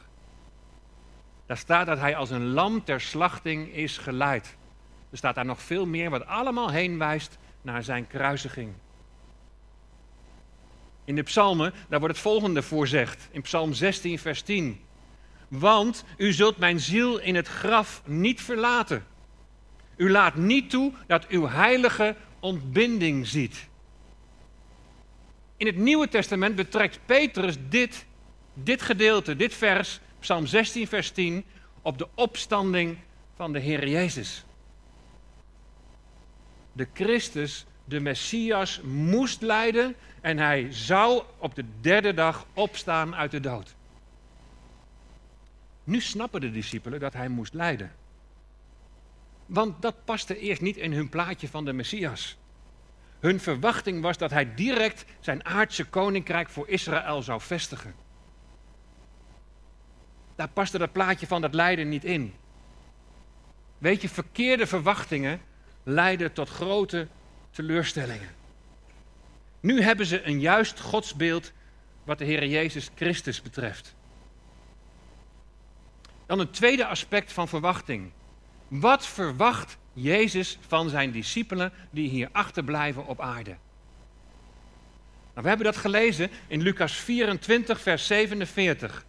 Daar 1.45 1.57
staat 1.57 1.85
dat 1.85 1.99
hij 1.99 2.15
als 2.15 2.29
een 2.29 2.47
lam 2.47 2.83
ter 2.83 3.01
slachting 3.01 3.73
is 3.73 3.97
geleid. 3.97 4.55
Er 5.09 5.17
staat 5.17 5.35
daar 5.35 5.45
nog 5.45 5.61
veel 5.61 5.85
meer 5.85 6.09
wat 6.09 6.25
allemaal 6.25 6.71
heen 6.71 6.97
wijst 6.97 7.37
naar 7.61 7.83
zijn 7.83 8.07
kruisiging. 8.07 8.73
In 11.05 11.15
de 11.15 11.23
psalmen, 11.23 11.73
daar 11.89 11.99
wordt 11.99 12.15
het 12.15 12.23
volgende 12.23 12.61
voorzegd. 12.61 13.27
In 13.31 13.41
psalm 13.41 13.73
16, 13.73 14.19
vers 14.19 14.41
10. 14.41 14.81
Want 15.47 16.05
u 16.17 16.31
zult 16.31 16.57
mijn 16.57 16.79
ziel 16.79 17.19
in 17.19 17.35
het 17.35 17.47
graf 17.47 18.01
niet 18.05 18.41
verlaten. 18.41 19.05
U 19.95 20.11
laat 20.11 20.35
niet 20.35 20.69
toe 20.69 20.93
dat 21.07 21.27
uw 21.27 21.47
heilige 21.47 22.15
ontbinding 22.39 23.27
ziet. 23.27 23.71
In 25.63 25.69
het 25.69 25.77
Nieuwe 25.77 26.07
Testament 26.07 26.55
betrekt 26.55 26.99
Petrus 27.05 27.55
dit, 27.69 28.05
dit 28.53 28.81
gedeelte, 28.81 29.35
dit 29.35 29.53
vers, 29.53 29.99
Psalm 30.19 30.45
16, 30.45 30.87
vers 30.87 31.11
10, 31.11 31.45
op 31.81 31.97
de 31.97 32.07
opstanding 32.15 32.97
van 33.35 33.53
de 33.53 33.59
Heer 33.59 33.87
Jezus. 33.87 34.45
De 36.71 36.87
Christus, 36.93 37.65
de 37.85 37.99
Messias, 37.99 38.81
moest 38.81 39.41
lijden 39.41 39.95
en 40.21 40.37
hij 40.37 40.67
zou 40.71 41.23
op 41.37 41.55
de 41.55 41.65
derde 41.81 42.13
dag 42.13 42.45
opstaan 42.53 43.15
uit 43.15 43.31
de 43.31 43.39
dood. 43.39 43.75
Nu 45.83 46.01
snappen 46.01 46.41
de 46.41 46.51
discipelen 46.51 46.99
dat 46.99 47.13
hij 47.13 47.27
moest 47.27 47.53
lijden. 47.53 47.91
Want 49.45 49.81
dat 49.81 50.05
paste 50.05 50.39
eerst 50.39 50.61
niet 50.61 50.77
in 50.77 50.93
hun 50.93 51.09
plaatje 51.09 51.47
van 51.47 51.65
de 51.65 51.73
Messias. 51.73 52.37
Hun 53.23 53.39
verwachting 53.39 54.01
was 54.01 54.17
dat 54.17 54.31
hij 54.31 54.53
direct 54.55 55.05
zijn 55.19 55.45
aardse 55.45 55.85
koninkrijk 55.85 56.49
voor 56.49 56.67
Israël 56.67 57.21
zou 57.21 57.41
vestigen. 57.41 57.95
Daar 60.35 60.49
paste 60.49 60.77
dat 60.77 60.91
plaatje 60.91 61.27
van 61.27 61.41
dat 61.41 61.53
lijden 61.53 61.89
niet 61.89 62.03
in. 62.03 62.33
Weet 63.77 64.01
je, 64.01 64.09
verkeerde 64.09 64.67
verwachtingen 64.67 65.41
leiden 65.83 66.33
tot 66.33 66.49
grote 66.49 67.07
teleurstellingen. 67.51 68.29
Nu 69.59 69.81
hebben 69.81 70.05
ze 70.05 70.27
een 70.27 70.39
juist 70.39 70.79
godsbeeld 70.79 71.51
wat 72.03 72.17
de 72.17 72.25
Heer 72.25 72.45
Jezus 72.45 72.89
Christus 72.95 73.41
betreft. 73.41 73.95
Dan 76.25 76.39
een 76.39 76.51
tweede 76.51 76.85
aspect 76.85 77.33
van 77.33 77.47
verwachting. 77.47 78.11
Wat 78.67 79.07
verwacht 79.07 79.77
Jezus 79.93 80.57
van 80.67 80.89
zijn 80.89 81.11
discipelen 81.11 81.71
die 81.89 82.09
hier 82.09 82.29
achterblijven 82.31 83.07
op 83.07 83.21
aarde? 83.21 83.55
Nou, 85.33 85.45
we 85.45 85.47
hebben 85.47 85.65
dat 85.65 85.77
gelezen 85.77 86.29
in 86.47 86.61
Lucas 86.61 86.93
24, 86.93 87.81
vers 87.81 88.07
47. 88.07 89.05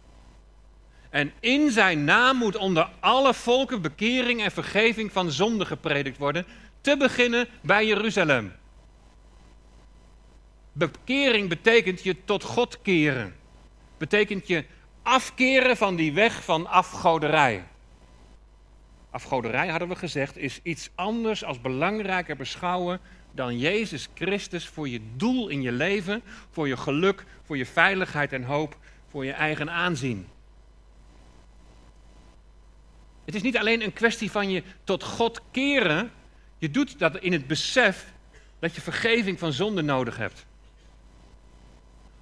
En 1.09 1.31
in 1.39 1.71
zijn 1.71 2.03
naam 2.03 2.37
moet 2.37 2.55
onder 2.55 2.89
alle 2.99 3.33
volken 3.33 3.81
bekering 3.81 4.43
en 4.43 4.51
vergeving 4.51 5.11
van 5.11 5.31
zonde 5.31 5.65
gepredikt 5.65 6.17
worden, 6.17 6.45
te 6.81 6.97
beginnen 6.97 7.47
bij 7.61 7.85
Jeruzalem. 7.85 8.53
Bekering 10.71 11.49
betekent 11.49 12.03
je 12.03 12.15
tot 12.25 12.43
God 12.43 12.81
keren. 12.81 13.35
Betekent 13.97 14.47
je 14.47 14.65
afkeren 15.03 15.77
van 15.77 15.95
die 15.95 16.13
weg 16.13 16.43
van 16.43 16.67
afgoderij. 16.67 17.63
Afgoderij, 19.15 19.67
hadden 19.67 19.87
we 19.87 19.95
gezegd, 19.95 20.37
is 20.37 20.59
iets 20.63 20.89
anders 20.95 21.43
als 21.43 21.61
belangrijker 21.61 22.35
beschouwen 22.35 22.99
dan 23.31 23.57
Jezus 23.59 24.07
Christus 24.13 24.67
voor 24.67 24.89
je 24.89 24.99
doel 25.15 25.47
in 25.47 25.61
je 25.61 25.71
leven, 25.71 26.21
voor 26.51 26.67
je 26.67 26.77
geluk, 26.77 27.25
voor 27.43 27.57
je 27.57 27.65
veiligheid 27.65 28.33
en 28.33 28.43
hoop, 28.43 28.77
voor 29.09 29.25
je 29.25 29.31
eigen 29.31 29.71
aanzien. 29.71 30.27
Het 33.25 33.35
is 33.35 33.41
niet 33.41 33.57
alleen 33.57 33.81
een 33.81 33.93
kwestie 33.93 34.31
van 34.31 34.49
je 34.49 34.63
tot 34.83 35.03
God 35.03 35.41
keren, 35.51 36.11
je 36.57 36.71
doet 36.71 36.99
dat 36.99 37.17
in 37.17 37.33
het 37.33 37.47
besef 37.47 38.13
dat 38.59 38.75
je 38.75 38.81
vergeving 38.81 39.39
van 39.39 39.53
zonde 39.53 39.81
nodig 39.81 40.17
hebt. 40.17 40.45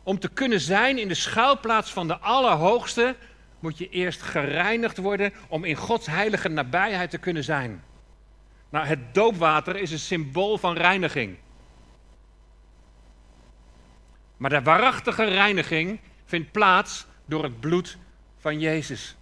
Om 0.04 0.20
te 0.20 0.30
kunnen 0.30 0.60
zijn 0.60 0.98
in 0.98 1.08
de 1.08 1.14
schuilplaats 1.14 1.92
van 1.92 2.08
de 2.08 2.18
Allerhoogste, 2.18 3.16
moet 3.64 3.78
je 3.78 3.90
eerst 3.90 4.22
gereinigd 4.22 4.98
worden 4.98 5.34
om 5.48 5.64
in 5.64 5.76
Gods 5.76 6.08
heilige 6.08 6.50
nabijheid 6.50 7.10
te 7.10 7.18
kunnen 7.18 7.44
zijn. 7.44 7.84
Nou, 8.70 8.86
het 8.86 9.14
doopwater 9.14 9.76
is 9.76 9.92
een 9.92 10.00
symbool 10.00 10.58
van 10.58 10.78
reiniging. 10.78 11.38
Maar 14.38 14.50
de 14.50 14.62
waarachtige 14.62 15.24
reiniging 15.24 16.00
vindt 16.26 16.52
plaats 16.52 17.06
door 17.26 17.44
het 17.44 17.60
bloed 17.60 17.98
van 18.38 18.60
Jezus. 18.60 19.16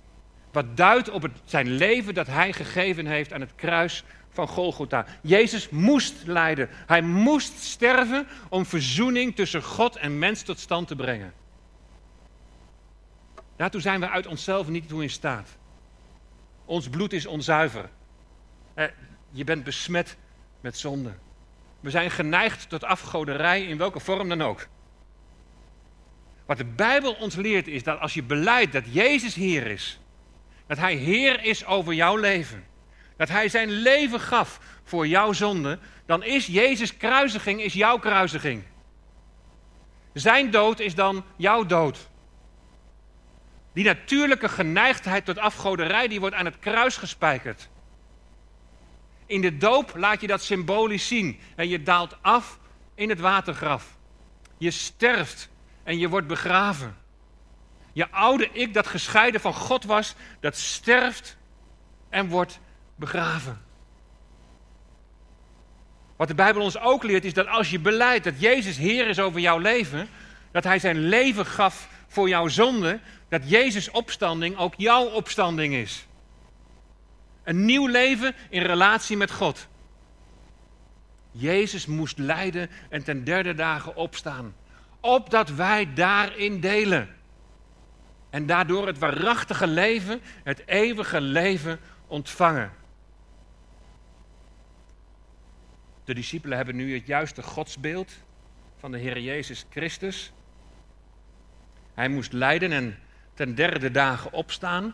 Wat 0.52 0.78
duidt 0.78 1.10
op 1.10 1.22
het, 1.22 1.32
zijn 1.46 1.72
leven 1.72 2.14
dat 2.14 2.28
hij 2.28 2.54
gegeven 2.54 3.06
heeft 3.06 3.34
aan 3.34 3.42
het 3.42 3.56
kruis 3.56 4.04
van 4.30 4.48
Golgotha. 4.48 5.06
Jezus 5.22 5.70
moest 5.70 6.16
lijden. 6.26 6.70
Hij 6.72 7.02
moest 7.02 7.60
sterven 7.60 8.28
om 8.50 8.66
verzoening 8.66 9.36
tussen 9.36 9.64
God 9.64 9.96
en 9.96 10.20
mens 10.20 10.42
tot 10.42 10.60
stand 10.60 10.88
te 10.88 10.96
brengen. 10.96 11.34
Daartoe 13.56 13.82
zijn 13.82 14.00
we 14.00 14.10
uit 14.10 14.28
onszelf 14.28 14.68
niet 14.68 14.88
toe 14.88 15.02
in 15.02 15.10
staat. 15.10 15.58
Ons 16.66 16.90
bloed 16.90 17.14
is 17.14 17.26
onzuiver. 17.26 17.90
Eh, 18.74 18.86
je 19.30 19.44
bent 19.44 19.64
besmet 19.64 20.18
met 20.62 20.78
zonde. 20.78 21.14
We 21.80 21.90
zijn 21.90 22.12
geneigd 22.12 22.70
tot 22.70 22.84
afgoderij 22.84 23.66
in 23.66 23.78
welke 23.78 24.00
vorm 24.00 24.30
dan 24.30 24.42
ook. 24.42 24.68
Wat 26.46 26.58
de 26.58 26.66
Bijbel 26.66 27.14
ons 27.14 27.36
leert 27.36 27.68
is 27.68 27.84
dat 27.84 28.00
als 28.00 28.14
je 28.14 28.24
beleidt 28.24 28.72
dat 28.72 28.84
Jezus 28.94 29.36
Heer 29.36 29.68
is, 29.68 30.00
dat 30.68 30.78
Hij 30.78 30.96
Heer 30.96 31.44
is 31.44 31.66
over 31.66 31.94
jouw 31.94 32.16
leven, 32.16 32.66
dat 33.18 33.30
Hij 33.30 33.50
zijn 33.50 33.70
leven 33.70 34.20
gaf 34.20 34.60
voor 34.84 35.08
jouw 35.08 35.34
zonde, 35.34 35.80
dan 36.06 36.24
is 36.24 36.46
Jezus' 36.46 36.98
kruisiging 36.98 37.62
is 37.62 37.74
jouw 37.74 37.98
kruisiging. 37.98 38.64
Zijn 40.14 40.52
dood 40.52 40.80
is 40.80 40.96
dan 40.96 41.24
jouw 41.36 41.66
dood. 41.66 42.10
Die 43.74 43.84
natuurlijke 43.84 44.50
geneigdheid 44.50 45.26
tot 45.26 45.38
afgoderij, 45.38 46.08
die 46.08 46.20
wordt 46.20 46.36
aan 46.36 46.46
het 46.46 46.60
kruis 46.60 46.98
gespijkerd. 46.98 47.70
In 49.26 49.42
de 49.42 49.58
doop 49.58 49.92
laat 49.96 50.22
je 50.22 50.28
dat 50.28 50.44
symbolisch 50.44 51.08
zien. 51.08 51.40
En 51.56 51.68
je 51.68 51.84
daalt 51.84 52.18
af 52.22 52.60
in 52.96 53.10
het 53.10 53.20
watergraf. 53.20 53.98
Je 54.58 54.72
sterft 54.72 55.50
en 55.84 56.00
je 56.00 56.10
wordt 56.10 56.28
begraven. 56.28 56.98
Je 57.94 58.10
oude 58.10 58.50
ik, 58.52 58.74
dat 58.74 58.88
gescheiden 58.88 59.42
van 59.42 59.54
God 59.54 59.84
was, 59.84 60.16
dat 60.40 60.56
sterft 60.56 61.38
en 62.10 62.28
wordt 62.28 62.60
begraven. 62.96 63.62
Wat 66.16 66.28
de 66.28 66.36
Bijbel 66.36 66.62
ons 66.62 66.80
ook 66.80 67.04
leert 67.04 67.26
is 67.26 67.34
dat 67.34 67.48
als 67.48 67.70
je 67.70 67.80
beleidt 67.80 68.24
dat 68.24 68.42
Jezus 68.42 68.78
Heer 68.78 69.08
is 69.08 69.20
over 69.20 69.40
jouw 69.40 69.58
leven, 69.58 70.08
dat 70.52 70.64
Hij 70.64 70.80
zijn 70.80 71.00
leven 71.00 71.46
gaf 71.46 71.88
voor 72.08 72.30
jouw 72.30 72.48
zonde, 72.48 73.00
dat 73.32 73.50
Jezus 73.50 73.92
opstanding 73.92 74.58
ook 74.58 74.74
jouw 74.78 75.06
opstanding 75.06 75.74
is. 75.74 76.08
Een 77.44 77.66
nieuw 77.66 77.88
leven 77.88 78.36
in 78.50 78.62
relatie 78.62 79.18
met 79.18 79.32
God. 79.32 79.68
Jezus 81.32 81.86
moest 81.86 82.18
lijden 82.18 82.70
en 82.90 83.04
ten 83.04 83.24
derde 83.24 83.54
dagen 83.54 83.96
opstaan, 83.96 84.56
opdat 85.00 85.50
wij 85.50 85.94
daarin 85.94 86.60
delen. 86.60 87.16
En 88.30 88.46
daardoor 88.46 88.88
het 88.88 88.98
waarachtige 88.98 89.68
leven, 89.68 90.22
het 90.44 90.68
eeuwige 90.68 91.22
leven 91.22 91.80
ontvangen. 92.08 92.72
De 96.06 96.14
discipelen 96.14 96.58
hebben 96.58 96.76
nu 96.76 96.94
het 96.94 97.06
juiste 97.06 97.44
godsbeeld 97.44 98.12
van 98.78 98.92
de 98.92 98.98
Heer 98.98 99.20
Jezus 99.20 99.66
Christus. 99.70 100.32
Hij 101.94 102.10
moest 102.10 102.34
lijden 102.34 102.72
en 102.72 103.00
ten 103.34 103.56
derde 103.56 103.92
dagen 103.92 104.34
opstaan. 104.34 104.94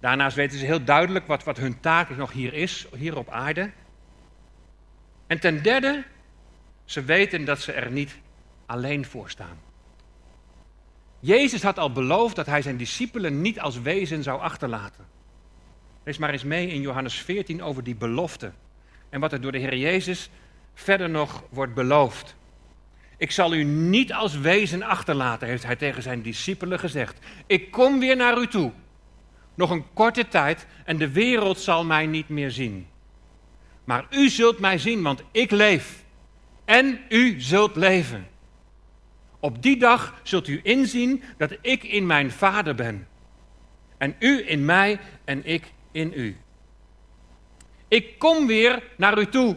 Daarnaast 0.00 0.36
weten 0.36 0.58
ze 0.58 0.64
heel 0.64 0.84
duidelijk 0.84 1.26
wat, 1.26 1.44
wat 1.44 1.56
hun 1.56 1.80
taak 1.80 2.16
nog 2.16 2.32
hier 2.32 2.52
is, 2.52 2.86
hier 2.96 3.16
op 3.16 3.28
aarde. 3.28 3.70
En 5.26 5.40
ten 5.40 5.62
derde, 5.62 6.04
ze 6.84 7.04
weten 7.04 7.44
dat 7.44 7.60
ze 7.60 7.72
er 7.72 7.90
niet 7.90 8.16
alleen 8.66 9.04
voor 9.04 9.30
staan. 9.30 9.58
Jezus 11.20 11.62
had 11.62 11.78
al 11.78 11.92
beloofd 11.92 12.36
dat 12.36 12.46
hij 12.46 12.62
zijn 12.62 12.76
discipelen 12.76 13.40
niet 13.40 13.60
als 13.60 13.80
wezen 13.80 14.22
zou 14.22 14.40
achterlaten. 14.40 15.06
Lees 16.04 16.18
maar 16.18 16.30
eens 16.30 16.44
mee 16.44 16.68
in 16.68 16.80
Johannes 16.80 17.14
14 17.14 17.62
over 17.62 17.82
die 17.82 17.94
belofte. 17.94 18.52
En 19.08 19.20
wat 19.20 19.32
er 19.32 19.40
door 19.40 19.52
de 19.52 19.58
Heer 19.58 19.76
Jezus 19.76 20.30
verder 20.74 21.10
nog 21.10 21.42
wordt 21.50 21.74
beloofd. 21.74 22.36
Ik 23.16 23.30
zal 23.30 23.54
u 23.54 23.64
niet 23.64 24.12
als 24.12 24.38
wezen 24.38 24.82
achterlaten, 24.82 25.48
heeft 25.48 25.64
hij 25.64 25.76
tegen 25.76 26.02
zijn 26.02 26.22
discipelen 26.22 26.78
gezegd. 26.78 27.18
Ik 27.46 27.70
kom 27.70 27.98
weer 27.98 28.16
naar 28.16 28.38
u 28.38 28.46
toe. 28.46 28.72
Nog 29.54 29.70
een 29.70 29.84
korte 29.92 30.28
tijd 30.28 30.66
en 30.84 30.96
de 30.98 31.10
wereld 31.10 31.58
zal 31.58 31.84
mij 31.84 32.06
niet 32.06 32.28
meer 32.28 32.50
zien. 32.50 32.86
Maar 33.84 34.06
u 34.10 34.28
zult 34.28 34.58
mij 34.58 34.78
zien, 34.78 35.02
want 35.02 35.22
ik 35.32 35.50
leef. 35.50 36.04
En 36.64 37.00
u 37.08 37.40
zult 37.40 37.76
leven. 37.76 38.28
Op 39.40 39.62
die 39.62 39.78
dag 39.78 40.20
zult 40.22 40.48
u 40.48 40.60
inzien 40.62 41.22
dat 41.36 41.56
ik 41.60 41.82
in 41.82 42.06
mijn 42.06 42.30
Vader 42.30 42.74
ben. 42.74 43.06
En 43.98 44.16
u 44.18 44.50
in 44.50 44.64
mij 44.64 44.98
en 45.24 45.44
ik 45.44 45.72
in 45.92 46.12
u. 46.14 46.36
Ik 47.88 48.18
kom 48.18 48.46
weer 48.46 48.82
naar 48.96 49.18
u 49.18 49.26
toe. 49.26 49.56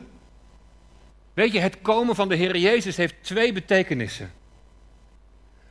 Weet 1.39 1.51
je, 1.51 1.59
het 1.59 1.81
komen 1.81 2.15
van 2.15 2.29
de 2.29 2.35
Heer 2.35 2.57
Jezus 2.57 2.97
heeft 2.97 3.15
twee 3.21 3.53
betekenissen. 3.53 4.31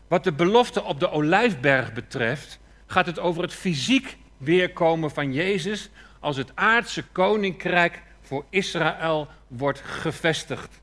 Wat 0.06 0.24
de 0.24 0.32
belofte 0.32 0.82
op 0.82 1.00
de 1.00 1.10
olijfberg 1.10 1.92
betreft, 1.92 2.58
gaat 2.86 3.06
het 3.06 3.18
over 3.18 3.42
het 3.42 3.54
fysiek 3.54 4.16
weerkomen 4.36 5.10
van 5.10 5.32
Jezus 5.32 5.90
als 6.20 6.36
het 6.36 6.52
aardse 6.54 7.04
koninkrijk 7.12 8.02
voor 8.20 8.44
Israël 8.50 9.28
wordt 9.46 9.80
gevestigd. 9.80 10.80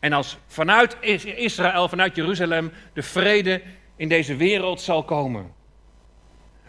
En 0.00 0.12
als 0.12 0.38
vanuit 0.46 0.96
Israël, 1.36 1.88
vanuit 1.88 2.16
Jeruzalem, 2.16 2.72
de 2.92 3.02
vrede 3.02 3.62
in 3.96 4.08
deze 4.08 4.36
wereld 4.36 4.80
zal 4.80 5.04
komen. 5.04 5.52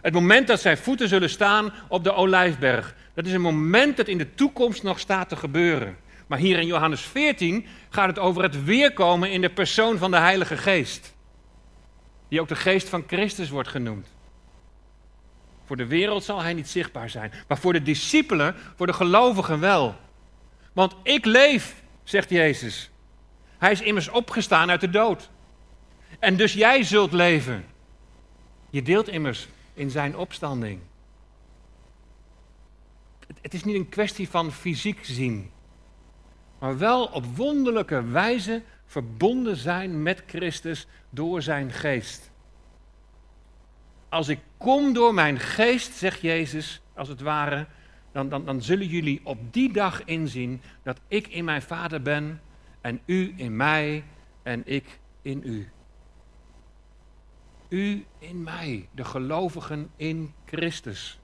Het 0.00 0.12
moment 0.12 0.46
dat 0.46 0.60
zijn 0.60 0.78
voeten 0.78 1.08
zullen 1.08 1.30
staan 1.30 1.72
op 1.88 2.04
de 2.04 2.12
olijfberg, 2.12 2.96
dat 3.14 3.26
is 3.26 3.32
een 3.32 3.40
moment 3.40 3.96
dat 3.96 4.08
in 4.08 4.18
de 4.18 4.34
toekomst 4.34 4.82
nog 4.82 4.98
staat 4.98 5.28
te 5.28 5.36
gebeuren. 5.36 6.04
Maar 6.26 6.38
hier 6.38 6.58
in 6.58 6.66
Johannes 6.66 7.00
14 7.00 7.66
gaat 7.88 8.08
het 8.08 8.18
over 8.18 8.42
het 8.42 8.64
weerkomen 8.64 9.30
in 9.30 9.40
de 9.40 9.50
persoon 9.50 9.98
van 9.98 10.10
de 10.10 10.16
Heilige 10.16 10.56
Geest. 10.56 11.14
Die 12.28 12.40
ook 12.40 12.48
de 12.48 12.56
geest 12.56 12.88
van 12.88 13.04
Christus 13.06 13.50
wordt 13.50 13.68
genoemd. 13.68 14.06
Voor 15.64 15.76
de 15.76 15.86
wereld 15.86 16.24
zal 16.24 16.42
hij 16.42 16.54
niet 16.54 16.68
zichtbaar 16.68 17.10
zijn, 17.10 17.32
maar 17.48 17.58
voor 17.58 17.72
de 17.72 17.82
discipelen, 17.82 18.56
voor 18.76 18.86
de 18.86 18.92
gelovigen 18.92 19.60
wel. 19.60 19.96
Want 20.72 20.94
ik 21.02 21.24
leef 21.24 21.82
zegt 22.04 22.30
Jezus. 22.30 22.90
Hij 23.58 23.72
is 23.72 23.80
immers 23.80 24.08
opgestaan 24.08 24.70
uit 24.70 24.80
de 24.80 24.90
dood. 24.90 25.30
En 26.18 26.36
dus 26.36 26.52
jij 26.52 26.82
zult 26.82 27.12
leven. 27.12 27.64
Je 28.70 28.82
deelt 28.82 29.08
immers 29.08 29.48
in 29.74 29.90
zijn 29.90 30.16
opstanding. 30.16 30.80
Het 33.40 33.54
is 33.54 33.64
niet 33.64 33.74
een 33.74 33.88
kwestie 33.88 34.28
van 34.28 34.52
fysiek 34.52 35.04
zien, 35.04 35.50
maar 36.58 36.78
wel 36.78 37.04
op 37.04 37.24
wonderlijke 37.36 38.02
wijze 38.02 38.62
verbonden 38.84 39.56
zijn 39.56 40.02
met 40.02 40.22
Christus 40.26 40.86
door 41.10 41.42
zijn 41.42 41.72
geest. 41.72 42.30
Als 44.08 44.28
ik 44.28 44.40
kom 44.56 44.92
door 44.92 45.14
mijn 45.14 45.38
geest, 45.38 45.92
zegt 45.92 46.20
Jezus, 46.20 46.82
als 46.94 47.08
het 47.08 47.20
ware, 47.20 47.66
dan, 48.12 48.28
dan, 48.28 48.44
dan 48.44 48.62
zullen 48.62 48.86
jullie 48.86 49.20
op 49.24 49.52
die 49.52 49.72
dag 49.72 50.04
inzien 50.04 50.60
dat 50.82 51.00
ik 51.08 51.26
in 51.26 51.44
mijn 51.44 51.62
Vader 51.62 52.02
ben 52.02 52.40
en 52.80 53.00
u 53.06 53.34
in 53.36 53.56
mij 53.56 54.04
en 54.42 54.62
ik 54.64 54.98
in 55.22 55.42
u. 55.44 55.68
U 57.68 58.06
in 58.18 58.42
mij, 58.42 58.88
de 58.92 59.04
gelovigen 59.04 59.90
in 59.96 60.34
Christus. 60.44 61.18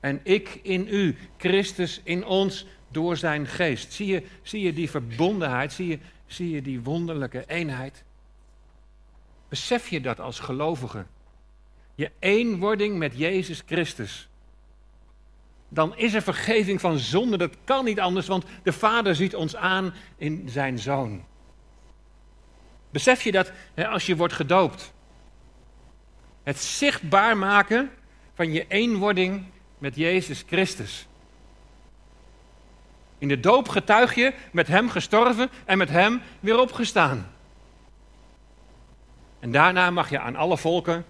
En 0.00 0.20
ik 0.22 0.60
in 0.62 0.86
u, 0.88 1.16
Christus 1.36 2.00
in 2.04 2.24
ons 2.24 2.66
door 2.92 3.16
zijn 3.16 3.46
geest. 3.46 3.92
Zie 3.92 4.06
je, 4.06 4.22
zie 4.42 4.60
je 4.60 4.72
die 4.72 4.90
verbondenheid, 4.90 5.72
zie 5.72 5.86
je, 5.86 5.98
zie 6.26 6.50
je 6.50 6.62
die 6.62 6.82
wonderlijke 6.82 7.44
eenheid? 7.46 8.04
Besef 9.48 9.88
je 9.88 10.00
dat 10.00 10.20
als 10.20 10.38
gelovige? 10.38 11.04
Je 11.94 12.10
eenwording 12.18 12.98
met 12.98 13.16
Jezus 13.16 13.62
Christus. 13.66 14.28
Dan 15.68 15.96
is 15.96 16.14
er 16.14 16.22
vergeving 16.22 16.80
van 16.80 16.98
zonde. 16.98 17.38
Dat 17.38 17.56
kan 17.64 17.84
niet 17.84 18.00
anders, 18.00 18.26
want 18.26 18.44
de 18.62 18.72
Vader 18.72 19.14
ziet 19.14 19.34
ons 19.34 19.56
aan 19.56 19.94
in 20.16 20.48
zijn 20.48 20.78
Zoon. 20.78 21.24
Besef 22.90 23.22
je 23.22 23.32
dat 23.32 23.52
hè, 23.74 23.88
als 23.88 24.06
je 24.06 24.16
wordt 24.16 24.34
gedoopt? 24.34 24.92
Het 26.42 26.58
zichtbaar 26.58 27.36
maken 27.36 27.90
van 28.34 28.52
je 28.52 28.64
eenwording 28.68 29.44
met 29.78 29.96
Jezus 29.96 30.44
Christus. 30.46 31.06
In 33.22 33.28
de 33.28 33.40
doop 33.40 33.68
getuig 33.68 34.14
je 34.14 34.32
met 34.52 34.68
Hem 34.68 34.88
gestorven 34.88 35.50
en 35.64 35.78
met 35.78 35.88
Hem 35.88 36.22
weer 36.40 36.58
opgestaan. 36.58 37.32
En 39.40 39.52
daarna 39.52 39.90
mag 39.90 40.10
je 40.10 40.18
aan 40.18 40.36
alle 40.36 40.58
volken, 40.58 41.04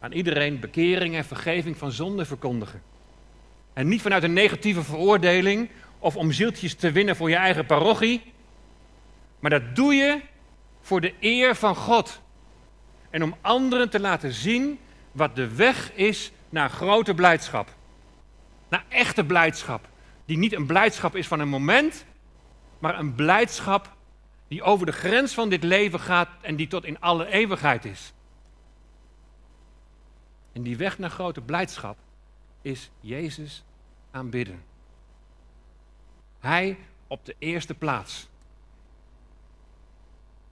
aan 0.00 0.12
iedereen 0.12 0.60
bekering 0.60 1.14
en 1.14 1.24
vergeving 1.24 1.76
van 1.76 1.92
zonde 1.92 2.24
verkondigen. 2.24 2.82
En 3.72 3.88
niet 3.88 4.02
vanuit 4.02 4.22
een 4.22 4.32
negatieve 4.32 4.82
veroordeling 4.82 5.70
of 5.98 6.16
om 6.16 6.32
zieltjes 6.32 6.74
te 6.74 6.92
winnen 6.92 7.16
voor 7.16 7.30
je 7.30 7.36
eigen 7.36 7.66
parochie. 7.66 8.32
Maar 9.38 9.50
dat 9.50 9.76
doe 9.76 9.94
je 9.94 10.20
voor 10.80 11.00
de 11.00 11.14
eer 11.20 11.54
van 11.54 11.76
God. 11.76 12.20
En 13.10 13.22
om 13.22 13.34
anderen 13.40 13.90
te 13.90 14.00
laten 14.00 14.32
zien 14.32 14.78
wat 15.12 15.36
de 15.36 15.54
weg 15.54 15.92
is 15.92 16.32
naar 16.48 16.70
grote 16.70 17.14
blijdschap. 17.14 17.68
Naar 18.68 18.84
echte 18.88 19.24
blijdschap. 19.24 19.92
Die 20.24 20.38
niet 20.38 20.52
een 20.52 20.66
blijdschap 20.66 21.16
is 21.16 21.26
van 21.26 21.40
een 21.40 21.48
moment, 21.48 22.04
maar 22.78 22.98
een 22.98 23.14
blijdschap 23.14 23.96
die 24.48 24.62
over 24.62 24.86
de 24.86 24.92
grens 24.92 25.34
van 25.34 25.48
dit 25.48 25.62
leven 25.62 26.00
gaat 26.00 26.28
en 26.40 26.56
die 26.56 26.66
tot 26.66 26.84
in 26.84 27.00
alle 27.00 27.26
eeuwigheid 27.26 27.84
is. 27.84 28.12
En 30.52 30.62
die 30.62 30.76
weg 30.76 30.98
naar 30.98 31.10
grote 31.10 31.40
blijdschap 31.40 31.96
is 32.62 32.90
Jezus 33.00 33.64
aanbidden. 34.10 34.62
Hij 36.38 36.78
op 37.06 37.24
de 37.24 37.34
eerste 37.38 37.74
plaats. 37.74 38.28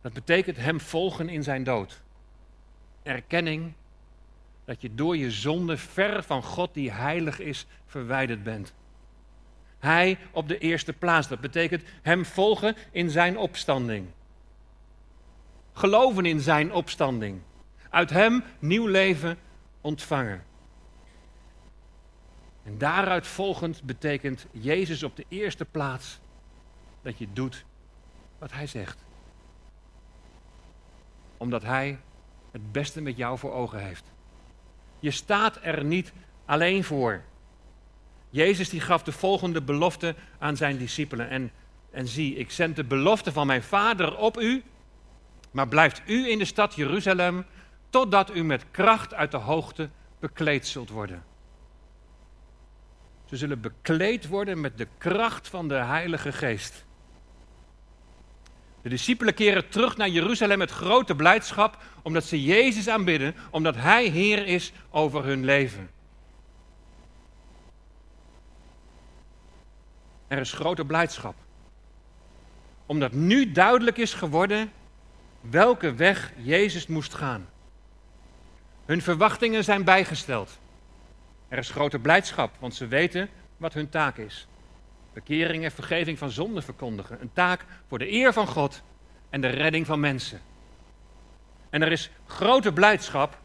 Dat 0.00 0.12
betekent 0.12 0.56
Hem 0.56 0.80
volgen 0.80 1.28
in 1.28 1.42
zijn 1.42 1.64
dood. 1.64 2.02
Erkenning 3.02 3.72
dat 4.64 4.80
je 4.80 4.94
door 4.94 5.16
je 5.16 5.30
zonde 5.30 5.76
ver 5.76 6.22
van 6.22 6.42
God 6.42 6.74
die 6.74 6.90
heilig 6.90 7.38
is 7.38 7.66
verwijderd 7.86 8.42
bent. 8.42 8.74
Hij 9.82 10.18
op 10.30 10.48
de 10.48 10.58
eerste 10.58 10.92
plaats. 10.92 11.28
Dat 11.28 11.40
betekent 11.40 11.82
Hem 12.02 12.24
volgen 12.24 12.76
in 12.90 13.10
Zijn 13.10 13.38
opstanding. 13.38 14.06
Geloven 15.72 16.24
in 16.24 16.40
Zijn 16.40 16.72
opstanding. 16.72 17.40
Uit 17.90 18.10
Hem 18.10 18.44
nieuw 18.58 18.86
leven 18.86 19.38
ontvangen. 19.80 20.44
En 22.62 22.78
daaruit 22.78 23.26
volgend 23.26 23.82
betekent 23.82 24.46
Jezus 24.50 25.02
op 25.02 25.16
de 25.16 25.24
eerste 25.28 25.64
plaats 25.64 26.20
dat 27.02 27.18
je 27.18 27.26
doet 27.32 27.64
wat 28.38 28.52
Hij 28.52 28.66
zegt. 28.66 28.98
Omdat 31.36 31.62
Hij 31.62 31.98
het 32.50 32.72
beste 32.72 33.00
met 33.00 33.16
jou 33.16 33.38
voor 33.38 33.52
ogen 33.52 33.78
heeft. 33.78 34.04
Je 34.98 35.10
staat 35.10 35.58
er 35.62 35.84
niet 35.84 36.12
alleen 36.44 36.84
voor. 36.84 37.22
Jezus 38.32 38.68
die 38.68 38.80
gaf 38.80 39.02
de 39.02 39.12
volgende 39.12 39.62
belofte 39.62 40.14
aan 40.38 40.56
zijn 40.56 40.78
discipelen. 40.78 41.28
En, 41.28 41.50
en 41.90 42.08
zie, 42.08 42.36
ik 42.36 42.50
zend 42.50 42.76
de 42.76 42.84
belofte 42.84 43.32
van 43.32 43.46
mijn 43.46 43.62
Vader 43.62 44.16
op 44.16 44.40
u, 44.40 44.62
maar 45.50 45.68
blijft 45.68 46.02
u 46.06 46.28
in 46.28 46.38
de 46.38 46.44
stad 46.44 46.74
Jeruzalem 46.74 47.44
totdat 47.90 48.34
u 48.34 48.44
met 48.44 48.64
kracht 48.70 49.14
uit 49.14 49.30
de 49.30 49.36
hoogte 49.36 49.90
bekleed 50.20 50.66
zult 50.66 50.90
worden. 50.90 51.24
Ze 53.24 53.36
zullen 53.36 53.60
bekleed 53.60 54.28
worden 54.28 54.60
met 54.60 54.78
de 54.78 54.88
kracht 54.98 55.48
van 55.48 55.68
de 55.68 55.74
Heilige 55.74 56.32
Geest. 56.32 56.84
De 58.82 58.88
discipelen 58.88 59.34
keren 59.34 59.68
terug 59.68 59.96
naar 59.96 60.08
Jeruzalem 60.08 60.58
met 60.58 60.70
grote 60.70 61.16
blijdschap, 61.16 61.78
omdat 62.02 62.24
ze 62.24 62.42
Jezus 62.42 62.88
aanbidden, 62.88 63.34
omdat 63.50 63.76
Hij 63.76 64.06
Heer 64.06 64.46
is 64.46 64.72
over 64.90 65.24
hun 65.24 65.44
leven. 65.44 65.90
Er 70.32 70.38
is 70.38 70.52
grote 70.52 70.84
blijdschap, 70.84 71.34
omdat 72.86 73.12
nu 73.12 73.52
duidelijk 73.52 73.96
is 73.96 74.14
geworden 74.14 74.72
welke 75.40 75.94
weg 75.94 76.32
Jezus 76.36 76.86
moest 76.86 77.14
gaan. 77.14 77.48
Hun 78.84 79.02
verwachtingen 79.02 79.64
zijn 79.64 79.84
bijgesteld. 79.84 80.58
Er 81.48 81.58
is 81.58 81.70
grote 81.70 81.98
blijdschap, 81.98 82.54
want 82.58 82.74
ze 82.74 82.86
weten 82.86 83.28
wat 83.56 83.74
hun 83.74 83.88
taak 83.88 84.16
is. 84.16 84.46
Bekering 85.12 85.64
en 85.64 85.72
vergeving 85.72 86.18
van 86.18 86.30
zonde 86.30 86.62
verkondigen. 86.62 87.20
Een 87.20 87.32
taak 87.32 87.64
voor 87.88 87.98
de 87.98 88.12
eer 88.12 88.32
van 88.32 88.46
God 88.46 88.82
en 89.30 89.40
de 89.40 89.48
redding 89.48 89.86
van 89.86 90.00
mensen. 90.00 90.40
En 91.70 91.82
er 91.82 91.92
is 91.92 92.10
grote 92.26 92.72
blijdschap 92.72 93.38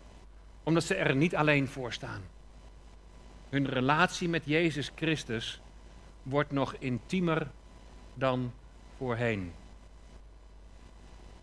omdat 0.63 0.83
ze 0.83 0.95
er 0.95 1.15
niet 1.15 1.35
alleen 1.35 1.67
voor 1.67 1.93
staan. 1.93 2.21
Hun 3.49 3.67
relatie 3.67 4.29
met 4.29 4.41
Jezus 4.45 4.91
Christus 4.95 5.61
wordt 6.29 6.51
nog 6.51 6.75
intiemer 6.79 7.47
dan 8.13 8.53
voorheen. 8.97 9.53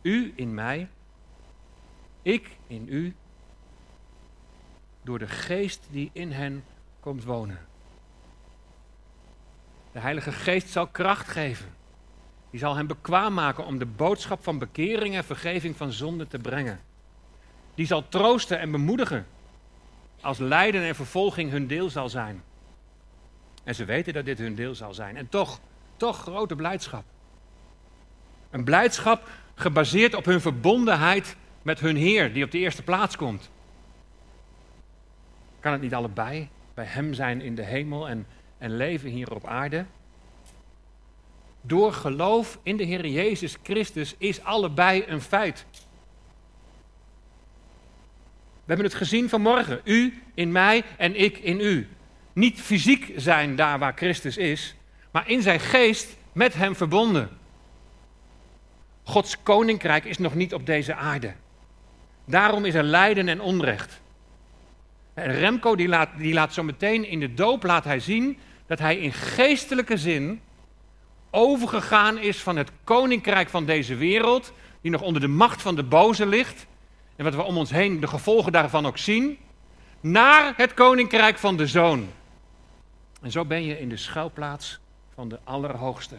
U 0.03 0.33
in 0.37 0.55
mij, 0.55 0.89
ik 2.23 2.57
in 2.67 2.87
u, 2.89 3.15
door 5.03 5.19
de 5.19 5.29
geest 5.29 5.87
die 5.91 6.11
in 6.13 6.33
hen 6.33 6.65
komt 7.01 7.25
wonen. 7.25 7.59
De 9.93 10.01
Heilige 10.01 10.33
Geest 10.33 10.69
zal 10.69 10.87
kracht 10.87 11.29
geven. 11.29 11.75
Die 12.51 12.61
zal 12.61 12.77
hen 12.77 12.87
bekwaam 12.87 13.35
maken 13.35 13.65
om 13.65 13.79
de 13.79 13.87
boodschap 13.87 14.43
van 14.43 14.59
bekering 14.59 15.15
en 15.15 15.25
vergeving 15.25 15.77
van 15.77 15.93
zonde 15.93 16.27
te 16.27 16.39
brengen. 16.39 16.81
Die 17.75 17.87
zal 17.87 18.09
troosten 18.09 18.59
en 18.59 18.71
bemoedigen 18.71 19.27
als 20.21 20.39
lijden 20.39 20.83
en 20.83 20.95
vervolging 20.95 21.51
hun 21.51 21.67
deel 21.67 21.91
zal 21.91 22.09
zijn. 22.09 22.43
En 23.65 23.75
ze 23.75 23.85
weten 23.85 24.13
dat 24.13 24.25
dit 24.25 24.39
hun 24.39 24.55
deel 24.55 24.75
zal 24.75 24.95
zijn. 24.95 25.17
En 25.17 25.29
toch, 25.29 25.61
toch 25.97 26.19
grote 26.19 26.57
blijdschap. 26.57 27.05
Een 28.51 28.65
blijdschap 28.65 29.29
gebaseerd 29.55 30.15
op 30.15 30.25
hun 30.25 30.41
verbondenheid 30.41 31.37
met 31.63 31.81
hun 31.81 31.97
Heer, 31.97 32.33
die 32.33 32.45
op 32.45 32.51
de 32.51 32.59
eerste 32.59 32.83
plaats 32.83 33.17
komt. 33.17 33.51
Kan 35.61 35.73
het 35.73 35.81
niet 35.81 35.95
allebei? 35.95 36.49
Bij 36.75 36.85
Hem 36.85 37.15
zijn 37.15 37.41
in 37.41 37.55
de 37.55 37.63
hemel 37.65 38.09
en 38.09 38.27
en 38.65 38.77
leven 38.77 39.11
hier 39.11 39.35
op 39.35 39.47
aarde. 39.47 39.85
Door 41.61 41.93
geloof 41.93 42.59
in 42.63 42.77
de 42.77 42.85
Heer 42.85 43.07
Jezus 43.07 43.57
Christus 43.63 44.15
is 44.19 44.43
allebei 44.43 45.05
een 45.07 45.21
feit. 45.21 45.67
We 48.65 48.73
hebben 48.73 48.87
het 48.87 48.95
gezien 48.95 49.29
vanmorgen. 49.29 49.81
U 49.85 50.23
in 50.35 50.53
mij 50.53 50.85
en 50.97 51.21
ik 51.21 51.39
in 51.39 51.61
u. 51.61 51.89
Niet 52.35 52.61
fysiek 52.61 53.13
zijn 53.17 53.57
daar 53.57 53.79
waar 53.79 53.93
Christus 53.97 54.37
is, 54.37 54.75
maar 55.11 55.29
in 55.29 55.43
zijn 55.43 55.61
geest 55.61 56.17
met 56.33 56.55
hem 56.55 56.77
verbonden. 56.77 57.29
Gods 59.03 59.43
koninkrijk 59.43 60.05
is 60.05 60.19
nog 60.19 60.35
niet 60.35 60.55
op 60.55 60.67
deze 60.67 60.95
aarde. 60.95 61.33
Daarom 62.25 62.65
is 62.65 62.75
er 62.75 62.83
lijden 62.83 63.29
en 63.29 63.41
onrecht. 63.41 64.01
En 65.15 65.33
Remco 65.33 65.77
die 65.77 65.89
laat, 65.89 66.09
die 66.17 66.35
laat 66.35 66.55
zo 66.55 66.63
meteen 66.63 67.09
in 67.09 67.21
de 67.21 67.35
doop 67.35 67.63
laat 67.63 67.85
hij 67.85 68.01
zien 68.01 68.39
dat 68.67 68.79
hij 68.79 68.97
in 68.97 69.13
geestelijke 69.13 69.97
zin 69.97 70.41
overgegaan 71.31 72.19
is 72.19 72.43
van 72.43 72.57
het 72.57 72.71
koninkrijk 72.85 73.49
van 73.49 73.65
deze 73.65 73.95
wereld, 73.95 74.53
die 74.81 74.91
nog 74.91 75.01
onder 75.01 75.21
de 75.21 75.29
macht 75.29 75.63
van 75.63 75.75
de 75.75 75.83
boze 75.83 76.27
ligt, 76.27 76.67
en 77.17 77.25
wat 77.25 77.35
we 77.35 77.43
om 77.43 77.57
ons 77.57 77.71
heen 77.71 78.01
de 78.01 78.07
gevolgen 78.07 78.53
daarvan 78.53 78.87
ook 78.87 78.99
zien, 78.99 79.39
naar 80.01 80.53
het 80.57 80.75
koninkrijk 80.75 81.39
van 81.39 81.57
de 81.57 81.67
zoon. 81.67 82.09
En 83.25 83.31
zo 83.31 83.45
ben 83.45 83.65
je 83.65 83.81
in 83.81 83.89
de 83.89 83.97
schuilplaats 83.97 84.79
van 85.15 85.29
de 85.29 85.39
Allerhoogste. 85.45 86.17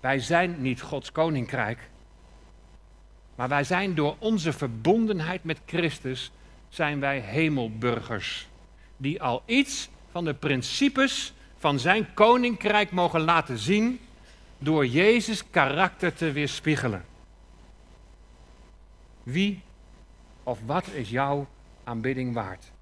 Wij 0.00 0.18
zijn 0.18 0.62
niet 0.62 0.82
Gods 0.82 1.12
koninkrijk, 1.12 1.90
maar 3.34 3.48
wij 3.48 3.64
zijn 3.64 3.94
door 3.94 4.16
onze 4.18 4.52
verbondenheid 4.52 5.44
met 5.44 5.60
Christus, 5.66 6.30
zijn 6.68 7.00
wij 7.00 7.18
hemelburgers, 7.18 8.48
die 8.96 9.22
al 9.22 9.42
iets 9.46 9.88
van 10.10 10.24
de 10.24 10.34
principes 10.34 11.32
van 11.56 11.78
zijn 11.78 12.14
koninkrijk 12.14 12.90
mogen 12.90 13.20
laten 13.20 13.58
zien 13.58 14.00
door 14.58 14.86
Jezus 14.86 15.50
karakter 15.50 16.14
te 16.14 16.32
weerspiegelen. 16.32 17.04
Wie 19.22 19.62
of 20.42 20.58
wat 20.66 20.86
is 20.86 21.10
jouw 21.10 21.46
aanbidding 21.84 22.34
waard? 22.34 22.72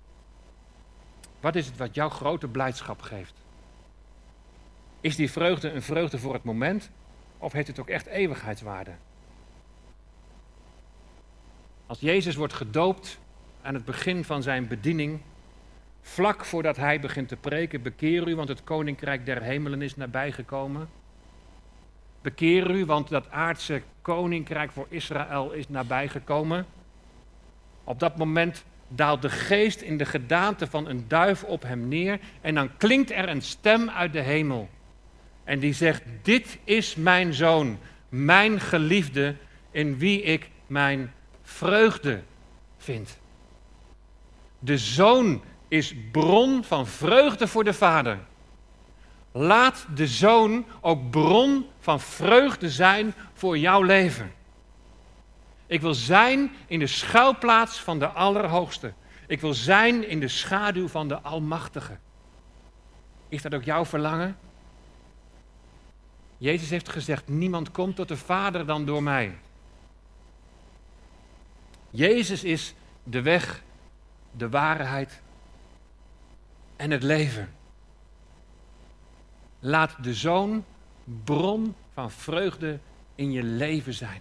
Wat 1.41 1.55
is 1.55 1.67
het 1.67 1.77
wat 1.77 1.95
jouw 1.95 2.09
grote 2.09 2.49
blijdschap 2.49 3.03
geeft? 3.03 3.35
Is 5.01 5.17
die 5.17 5.31
vreugde 5.31 5.71
een 5.71 5.83
vreugde 5.83 6.19
voor 6.19 6.33
het 6.33 6.45
moment 6.45 6.91
of 7.39 7.53
heeft 7.53 7.67
het 7.67 7.79
ook 7.79 7.89
echt 7.89 8.07
eeuwigheidswaarde? 8.07 8.93
Als 11.87 12.01
Jezus 12.01 12.35
wordt 12.35 12.53
gedoopt 12.53 13.19
aan 13.63 13.75
het 13.75 13.85
begin 13.85 14.25
van 14.25 14.43
zijn 14.43 14.69
bediening, 14.69 15.21
vlak 16.01 16.45
voordat 16.45 16.77
hij 16.77 17.01
begint 17.01 17.29
te 17.29 17.37
preken, 17.37 17.83
bekeer 17.83 18.29
u, 18.29 18.37
want 18.37 18.49
het 18.49 18.65
koninkrijk 18.65 19.27
der 19.27 19.43
hemelen 19.43 19.83
is 19.83 19.97
nabijgekomen. 19.97 20.89
Bekeer 22.23 22.71
u, 22.71 22.85
want 22.85 23.09
dat 23.09 23.31
aardse 23.31 23.83
koninkrijk 24.03 24.71
voor 24.71 24.87
Israël 24.89 25.53
is 25.53 25.69
nabijgekomen. 25.69 26.67
Op 27.85 28.01
dat 28.01 28.17
moment 28.17 28.65
daalt 28.89 29.23
de 29.23 29.31
geest 29.31 29.81
in 29.81 29.99
de 29.99 30.05
gedaante 30.05 30.67
van 30.67 30.89
een 30.89 31.05
duif 31.09 31.45
op 31.45 31.63
hem 31.63 31.89
neer 31.89 32.19
en 32.41 32.55
dan 32.55 32.77
klinkt 32.77 33.11
er 33.11 33.29
een 33.29 33.43
stem 33.43 33.91
uit 33.91 34.13
de 34.13 34.21
hemel. 34.21 34.69
En 35.45 35.59
die 35.59 35.73
zegt, 35.73 36.03
dit 36.23 36.59
is 36.65 36.95
mijn 36.95 37.35
zoon, 37.35 37.79
mijn 38.09 38.61
geliefde, 38.61 39.35
in 39.71 39.99
wie 39.99 40.23
ik 40.23 40.51
mijn 40.67 41.13
vreugde 41.43 42.23
vind. 42.77 43.19
De 44.59 44.79
zoon 44.79 45.43
is 45.69 45.95
bron 46.13 46.65
van 46.65 46.87
vreugde 46.87 47.47
voor 47.47 47.65
de 47.65 47.73
vader. 47.73 48.19
Laat 49.33 49.87
de 49.95 50.07
zoon 50.07 50.67
ook 50.81 51.11
bron 51.11 51.67
van 51.81 52.01
vreugde 52.01 52.71
zijn 52.71 53.15
voor 53.35 53.59
jouw 53.59 53.83
leven. 53.83 54.33
Ik 55.67 55.81
wil 55.81 55.95
zijn 55.95 56.51
in 56.67 56.79
de 56.79 56.87
schuilplaats 56.87 57.79
van 57.79 57.99
de 57.99 58.09
Allerhoogste. 58.09 58.93
Ik 59.27 59.41
wil 59.41 59.55
zijn 59.55 60.09
in 60.09 60.21
de 60.21 60.29
schaduw 60.29 60.89
van 60.89 61.09
de 61.09 61.21
Almachtige. 61.21 61.99
Is 63.29 63.43
dat 63.43 63.55
ook 63.55 63.65
jouw 63.65 63.85
verlangen? 63.85 64.39
Jezus 66.39 66.71
heeft 66.71 66.89
gezegd: 66.89 67.29
Niemand 67.29 67.71
komt 67.71 67.97
tot 67.97 68.09
de 68.09 68.17
Vader 68.17 68.67
dan 68.67 68.85
door 68.85 69.03
mij. 69.03 69.39
Jezus 71.91 72.45
is 72.45 72.75
de 73.03 73.23
weg, 73.23 73.63
de 74.31 74.49
waarheid 74.49 75.23
en 76.77 76.91
het 76.91 77.03
leven. 77.03 77.55
Laat 79.59 80.03
de 80.03 80.15
zoon 80.15 80.65
bron 81.25 81.75
van 81.93 82.11
vreugde 82.11 82.79
in 83.15 83.33
je 83.33 83.43
leven 83.43 83.95
zijn. 83.95 84.21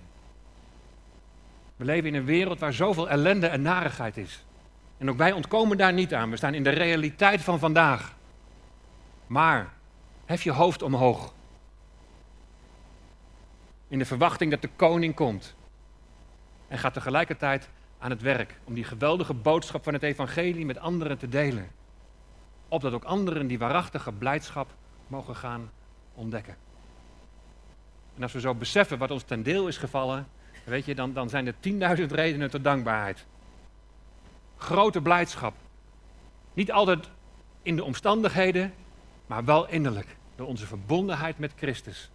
We 1.75 1.85
leven 1.85 2.09
in 2.09 2.15
een 2.15 2.25
wereld 2.25 2.59
waar 2.59 2.73
zoveel 2.73 3.09
ellende 3.09 3.47
en 3.47 3.61
narigheid 3.61 4.17
is. 4.17 4.45
En 4.97 5.09
ook 5.09 5.17
wij 5.17 5.31
ontkomen 5.31 5.77
daar 5.77 5.93
niet 5.93 6.13
aan. 6.13 6.29
We 6.29 6.37
staan 6.37 6.53
in 6.53 6.63
de 6.63 6.69
realiteit 6.69 7.41
van 7.41 7.59
vandaag. 7.59 8.15
Maar 9.27 9.73
hef 10.25 10.43
je 10.43 10.51
hoofd 10.51 10.81
omhoog. 10.81 11.33
In 13.87 13.99
de 13.99 14.05
verwachting 14.05 14.51
dat 14.51 14.61
de 14.61 14.69
koning 14.75 15.15
komt. 15.15 15.55
En 16.67 16.77
ga 16.77 16.91
tegelijkertijd 16.91 17.69
aan 17.99 18.09
het 18.09 18.21
werk 18.21 18.59
om 18.63 18.73
die 18.73 18.83
geweldige 18.83 19.33
boodschap 19.33 19.83
van 19.83 19.93
het 19.93 20.03
evangelie 20.03 20.65
met 20.65 20.79
anderen 20.79 21.17
te 21.17 21.29
delen. 21.29 21.67
Opdat 22.67 22.93
ook 22.93 23.03
anderen 23.03 23.47
die 23.47 23.59
waarachtige 23.59 24.11
blijdschap 24.11 24.73
mogen 25.07 25.35
gaan 25.35 25.71
ontdekken. 26.13 26.55
En 28.15 28.23
als 28.23 28.33
we 28.33 28.39
zo 28.39 28.55
beseffen 28.55 28.97
wat 28.97 29.11
ons 29.11 29.23
ten 29.23 29.43
deel 29.43 29.67
is 29.67 29.77
gevallen, 29.77 30.27
weet 30.65 30.85
je, 30.85 30.95
dan, 30.95 31.13
dan 31.13 31.29
zijn 31.29 31.47
er 31.47 31.55
tienduizend 31.59 32.11
redenen 32.11 32.49
tot 32.49 32.63
dankbaarheid. 32.63 33.25
Grote 34.57 35.01
blijdschap. 35.01 35.53
Niet 36.53 36.71
altijd 36.71 37.09
in 37.61 37.75
de 37.75 37.83
omstandigheden, 37.83 38.73
maar 39.27 39.45
wel 39.45 39.69
innerlijk. 39.69 40.15
Door 40.35 40.47
onze 40.47 40.65
verbondenheid 40.65 41.39
met 41.39 41.51
Christus. 41.55 42.09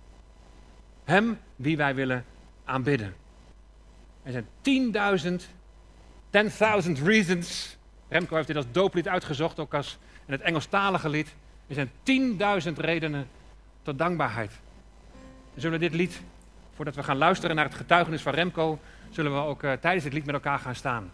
Hem 1.05 1.39
wie 1.57 1.77
wij 1.77 1.95
willen 1.95 2.25
aanbidden. 2.65 3.15
Er 4.23 4.33
zijn 4.33 4.47
tienduizend, 4.61 5.49
ten 6.31 6.57
thousand 6.57 6.99
reasons. 6.99 7.77
Remco 8.09 8.35
heeft 8.35 8.47
dit 8.47 8.57
als 8.57 8.67
dooplied 8.73 9.09
uitgezocht, 9.09 9.59
ook 9.59 9.75
als 9.75 9.99
in 10.27 10.33
het 10.33 10.43
Engelstalige 10.43 11.09
lied. 11.09 11.35
Er 11.67 11.75
zijn 11.75 11.91
tienduizend 12.03 12.79
redenen 12.79 13.29
tot 13.83 13.99
dankbaarheid. 13.99 14.53
We 15.55 15.61
zullen 15.61 15.81
dit 15.81 15.95
lied, 15.95 16.21
voordat 16.81 16.99
we 16.99 17.11
gaan 17.11 17.19
luisteren 17.19 17.57
naar 17.57 17.65
het 17.65 17.75
getuigenis 17.75 18.23
van 18.23 18.35
Remco, 18.35 18.79
zullen 19.11 19.33
we 19.33 19.39
ook 19.39 19.63
uh, 19.63 19.73
tijdens 19.73 20.05
dit 20.05 20.13
lied 20.13 20.25
met 20.25 20.35
elkaar 20.35 20.59
gaan 20.59 20.75
staan. 20.75 21.11